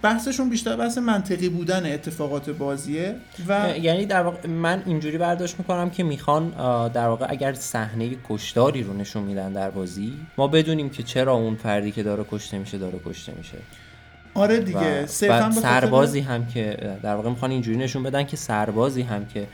بحثشون 0.01 0.49
بیشتر 0.49 0.75
بحث 0.75 0.97
منطقی 0.97 1.49
بودن 1.49 1.93
اتفاقات 1.93 2.49
بازیه 2.49 3.15
و 3.47 3.77
یعنی 3.81 4.05
در 4.05 4.21
واقع 4.21 4.47
من 4.47 4.83
اینجوری 4.85 5.17
برداشت 5.17 5.55
می‌کنم 5.59 5.89
که 5.89 6.03
می‌خوان 6.03 6.49
در 6.87 7.07
واقع 7.07 7.25
اگر 7.29 7.53
صحنه 7.53 8.11
کشداری 8.29 8.83
رو 8.83 8.93
نشون 8.93 9.23
میدن 9.23 9.53
در 9.53 9.69
بازی 9.69 10.13
ما 10.37 10.47
بدونیم 10.47 10.89
که 10.89 11.03
چرا 11.03 11.33
اون 11.33 11.55
فردی 11.55 11.91
که 11.91 12.03
داره 12.03 12.25
کشته 12.31 12.57
میشه 12.57 12.77
داره 12.77 12.99
کشته 13.05 13.33
میشه. 13.37 13.57
آره 14.33 14.59
دیگه 14.59 15.05
سربازی 15.51 16.19
هم 16.19 16.47
که 16.47 16.77
در 17.03 17.15
واقع 17.15 17.29
می‌خوان 17.29 17.51
اینجوری 17.51 17.77
نشون 17.77 18.03
بدن 18.03 18.23
که 18.23 18.37
سربازی 18.37 19.01
هم 19.01 19.25
که 19.25 19.47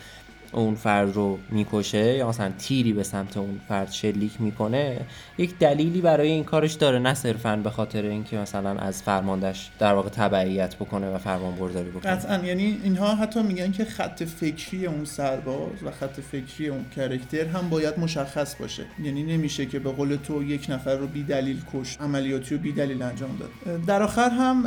اون 0.52 0.76
فرد 0.76 1.14
رو 1.14 1.40
می‌کشه 1.50 2.14
یا 2.14 2.30
مثلا 2.30 2.52
تیری 2.58 2.94
به 2.94 3.04
سمت 3.04 3.38
اون 3.38 3.60
فرد 3.68 3.92
شلیک 3.92 4.32
می‌کنه 4.42 5.00
یک 5.38 5.58
دلیلی 5.60 6.02
برای 6.02 6.28
این 6.28 6.44
کارش 6.44 6.74
داره 6.74 7.00
نه 7.00 7.14
صرفا 7.14 7.56
به 7.56 7.70
خاطر 7.70 8.02
اینکه 8.02 8.38
مثلا 8.38 8.70
از 8.70 9.04
فرماندهش 9.04 9.70
در 9.80 9.94
واقع 9.94 10.10
تبعیت 10.10 10.76
بکنه 10.76 11.10
و 11.10 11.18
فرمان 11.18 11.56
برداری 11.56 11.90
بکنه. 11.90 12.12
قطعا 12.12 12.46
یعنی 12.46 12.80
اینها 12.84 13.16
حتی 13.16 13.44
میگن 13.44 13.72
که 13.72 13.86
خط 13.86 14.24
فکری 14.24 14.86
اون 14.86 15.06
سرباز 15.06 15.84
و 15.86 15.92
خط 15.92 16.20
فکری 16.32 16.68
اون 16.68 16.86
کرکتر 16.96 17.46
هم 17.46 17.70
باید 17.70 18.00
مشخص 18.00 18.56
باشه. 18.56 18.86
یعنی 19.04 19.24
نمیشه 19.24 19.66
که 19.66 19.80
به 19.80 19.92
قول 19.92 20.16
تو 20.16 20.44
یک 20.44 20.66
نفر 20.70 20.96
رو 20.96 21.08
بی 21.08 21.24
دلیل 21.24 21.62
کش 21.74 21.98
عملیاتی 22.00 22.56
رو 22.56 22.62
بی 22.62 22.72
دلیل 22.72 23.02
انجام 23.02 23.38
داد. 23.40 23.86
در 23.86 24.04
آخر 24.04 24.30
هم 24.30 24.66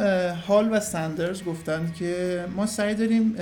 هال 0.49 0.69
و 0.73 0.81
سندرز 0.81 1.45
گفتند 1.45 1.95
که 1.95 2.45
ما 2.57 2.67
سعی 2.67 2.95
داریم 2.95 3.35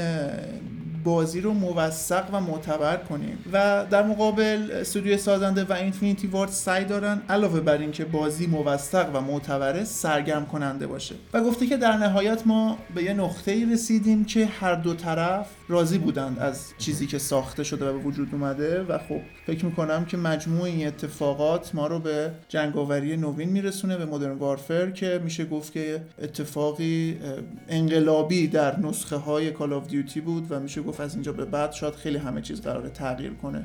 بازی 1.09 1.41
رو 1.41 1.53
موثق 1.53 2.25
و 2.33 2.41
معتبر 2.41 2.97
کنیم. 2.97 3.39
و 3.53 3.87
در 3.91 4.03
مقابل 4.03 4.71
استودیو 4.73 5.17
سازنده 5.17 5.65
و 5.65 5.73
اینفینیتی 5.73 6.27
وارد 6.27 6.51
سعی 6.51 6.85
دارن 6.85 7.23
علاوه 7.29 7.61
بر 7.61 7.79
اینکه 7.79 8.05
بازی 8.05 8.47
موثق 8.47 9.11
و 9.15 9.21
معتبره 9.21 9.85
سرگرم 9.85 10.47
کننده 10.47 10.87
باشه. 10.87 11.15
و 11.33 11.41
گفته 11.41 11.67
که 11.67 11.77
در 11.77 11.97
نهایت 11.97 12.47
ما 12.47 12.79
به 12.95 13.03
یه 13.03 13.13
نقطه 13.13 13.53
ای 13.53 13.65
رسیدیم 13.65 14.25
که 14.25 14.47
هر 14.47 14.75
دو 14.75 14.95
طرف 14.95 15.47
راضی 15.69 15.99
بودند 15.99 16.39
از 16.39 16.73
چیزی 16.79 17.07
که 17.07 17.19
ساخته 17.19 17.65
شده 17.65 17.91
و 17.91 17.93
به 17.93 17.99
وجود 17.99 18.29
اومده 18.33 18.83
و 18.83 18.99
خب 18.99 19.21
فکر 19.47 19.65
می‌کنم 19.65 20.05
که 20.05 20.17
مجموع 20.17 20.63
این 20.63 20.87
اتفاقات 20.87 21.75
ما 21.75 21.87
رو 21.87 21.99
به 21.99 22.33
جنگاوری 22.49 23.17
نوین 23.17 23.49
میرسونه 23.49 23.97
به 23.97 24.05
مدرن 24.05 24.39
وارفر 24.39 24.91
که 24.91 25.21
میشه 25.25 25.45
گفت 25.45 25.73
که 25.73 26.03
اتفاقی 26.23 27.19
انقلابی 27.69 28.49
در 28.49 28.79
نسخه 28.79 29.17
های 29.17 29.51
Call 29.51 29.73
of 29.73 29.89
Duty 29.89 30.21
بود 30.21 30.47
و 30.51 30.61
میشه 30.61 30.83
گفت 30.83 31.01
از 31.01 31.15
اینجا 31.15 31.33
به 31.33 31.45
بعد 31.45 31.73
شاید 31.73 31.95
خیلی 31.95 32.19
همه 32.19 32.43
چیز 32.43 32.61
قرار 32.61 32.89
تغییر 32.89 33.33
کنه. 33.33 33.65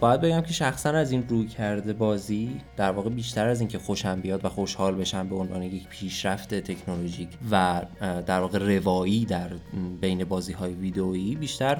باید 0.00 0.20
بگم 0.20 0.40
که 0.40 0.52
شخصا 0.52 0.90
از 0.90 1.12
این 1.12 1.28
رویکرد 1.28 1.92
بازی 1.92 2.60
در 2.76 2.90
واقع 2.90 3.10
بیشتر 3.10 3.48
از 3.48 3.60
اینکه 3.60 3.78
خوشم 3.78 4.20
بیاد 4.20 4.44
و 4.44 4.48
خوشحال 4.48 4.94
بشم 4.94 5.28
به 5.28 5.36
عنوان 5.36 5.62
یک 5.62 5.88
پیشرفت 5.88 6.54
تکنولوژیک 6.54 7.28
و 7.50 7.82
در 8.26 8.40
واقع 8.40 8.58
روایی 8.58 9.24
در 9.24 9.50
بین 10.00 10.24
بازی 10.24 10.52
های 10.52 10.74
ویدئویی 10.74 11.36
بیشتر 11.36 11.78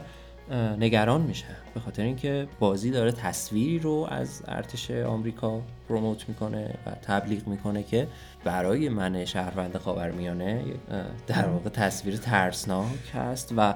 نگران 0.79 1.21
میشه. 1.21 1.47
به 1.75 1.81
خاطر 1.81 2.03
اینکه 2.03 2.49
بازی 2.59 2.91
داره 2.91 3.13
تصویری 3.13 3.79
رو 3.79 4.07
از 4.11 4.43
ارتش 4.49 4.91
آمریکا 4.91 5.61
promote 5.89 6.29
می‌کنه 6.29 6.75
و 6.87 6.91
تبلیغ 6.91 7.49
می‌کنه 7.49 7.83
که 7.83 8.07
برای 8.45 8.89
من 8.89 9.25
شهروند 9.25 9.77
خاورمیانه 9.77 10.65
در 11.27 11.49
واقع 11.49 11.71
تصویر 11.71 12.17
ترسناک 12.17 13.15
هست 13.15 13.55
و 13.57 13.75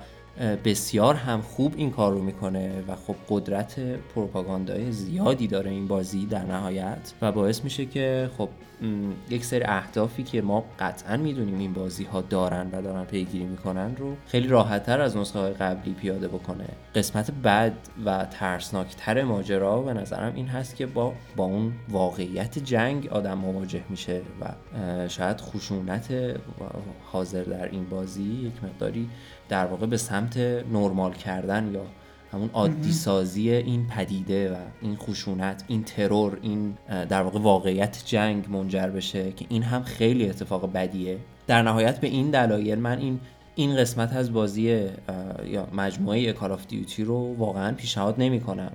بسیار 0.65 1.15
هم 1.15 1.43
خوب 1.43 1.75
این 1.77 1.91
کار 1.91 2.13
رو 2.13 2.23
می‌کنه 2.23 2.83
و 2.89 2.97
خب 2.97 3.17
قدرت 3.29 3.81
پروپاگاندای 4.15 4.93
زیادی 4.93 5.47
داره 5.47 5.71
این 5.71 5.87
بازی 5.87 6.27
در 6.27 6.43
نهایت 6.43 7.13
و 7.23 7.33
باعث 7.33 7.65
میشه 7.65 7.87
که 7.87 8.31
خب 8.39 8.49
یک 9.31 9.45
سری 9.45 9.65
اهدافی 9.65 10.23
که 10.23 10.43
ما 10.43 10.65
قطعا 10.79 11.17
می‌دونیم 11.17 11.59
این 11.59 11.73
بازی 11.73 12.05
ها 12.05 12.21
دارن 12.21 12.71
و 12.73 12.83
دارن 12.83 13.05
پیگیری 13.05 13.45
می‌کنن 13.45 13.97
رو 13.97 14.17
خیلی 14.27 14.49
راحتتر 14.49 15.01
از 15.01 15.17
نسخه 15.17 15.39
های 15.39 15.53
قبلی 15.53 15.95
پیاده 15.95 16.29
بکنه. 16.29 16.65
قسمت 16.95 17.31
بد 17.31 17.73
و 18.05 18.27
ترسناکتر 18.31 19.23
ماجرا 19.23 19.83
به 19.83 19.93
نظرم 19.93 20.35
این 20.35 20.47
هست 20.47 20.77
که 20.77 20.87
با 20.87 21.13
با 21.37 21.45
اون 21.45 21.73
واقعیت 21.89 22.59
جنگ 22.59 23.09
آدم 23.09 23.39
مواجه 23.39 23.83
میشه 23.89 24.21
و 24.41 24.49
شاید 25.09 25.41
خشونت 25.41 26.37
حاضر 27.13 27.43
در 27.43 27.69
این 27.69 27.85
بازی 27.85 28.23
یک 28.23 28.65
مقداری 28.65 29.09
در 29.49 29.67
واقع 29.67 29.87
به 29.87 29.97
سمت 29.97 30.37
نرمال 30.73 31.13
کردن 31.13 31.71
یا 31.75 31.87
همون 32.33 32.51
عادی 32.53 32.93
سازی 32.93 33.51
این 33.51 33.87
پدیده 33.87 34.53
و 34.53 34.57
این 34.81 34.97
خشونت 34.97 35.65
این 35.69 35.85
ترور 35.85 36.39
این 36.43 36.77
در 36.89 37.23
واقع 37.23 37.39
واقعیت 37.39 38.03
جنگ 38.07 38.51
منجر 38.51 38.87
بشه 38.87 39.33
که 39.33 39.47
این 39.49 39.63
هم 39.63 39.83
خیلی 39.83 40.29
اتفاق 40.29 40.73
بدیه. 40.73 41.19
در 41.47 41.63
نهایت 41.63 42.01
به 42.01 42.07
این 42.07 42.31
دلایل 42.31 42.79
من 42.79 42.99
این 42.99 43.21
این 43.55 43.77
قسمت 43.77 44.13
از 44.13 44.33
بازی 44.33 44.63
یا 45.47 45.69
مجموعه 45.75 46.33
کال 46.33 46.53
آف 46.53 46.67
دیوتی 46.67 47.05
رو 47.05 47.35
واقعا 47.39 47.73
پیشنهاد 47.73 48.15
نمی 48.19 48.41
کنم 48.41 48.73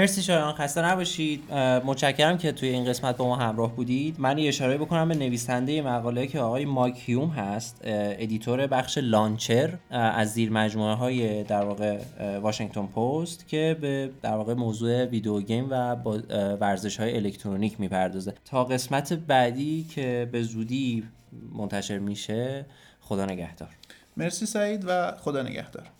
مرسی 0.00 0.22
شایان 0.22 0.52
خسته 0.52 0.82
نباشید. 0.82 1.52
متشکرم 1.54 2.38
که 2.38 2.52
توی 2.52 2.68
این 2.68 2.84
قسمت 2.84 3.16
با 3.16 3.26
ما 3.26 3.36
همراه 3.36 3.76
بودید. 3.76 4.16
من 4.18 4.38
یه 4.38 4.48
اشاره 4.48 4.78
بکنم 4.78 5.08
به 5.08 5.14
نویسنده 5.14 5.82
مقاله 5.82 6.26
که 6.26 6.40
آقای 6.40 6.64
مایک 6.64 6.94
هیوم 6.98 7.28
هست 7.28 7.80
editor 7.84 8.66
بخش 8.66 8.98
Launcher 8.98 9.74
از 9.90 10.32
زیر 10.32 10.50
مجموعه 10.50 10.94
های 10.94 11.44
در 11.44 11.64
واقع 11.64 11.98
واشنگتن 12.42 12.86
پست 12.86 13.48
که 13.48 13.76
به 13.80 14.10
در 14.22 14.34
واقع 14.34 14.54
موضوع 14.54 15.04
video 15.04 15.40
game 15.40 15.66
و 15.70 15.94
ورزش 16.60 17.00
های 17.00 17.16
الکترونیک 17.16 17.80
می‌پردازه. 17.80 18.34
تا 18.44 18.64
قسمت 18.64 19.12
بعدی 19.12 19.86
که 19.94 20.28
به 20.32 20.42
زودی 20.42 21.04
منتشر 21.52 21.98
میشه 21.98 22.66
خدا 23.00 23.24
نگهدار. 23.24 23.68
مرسی 24.16 24.46
سعید 24.46 24.84
و 24.86 25.12
خدا 25.12 25.42
نگهدار. 25.42 25.90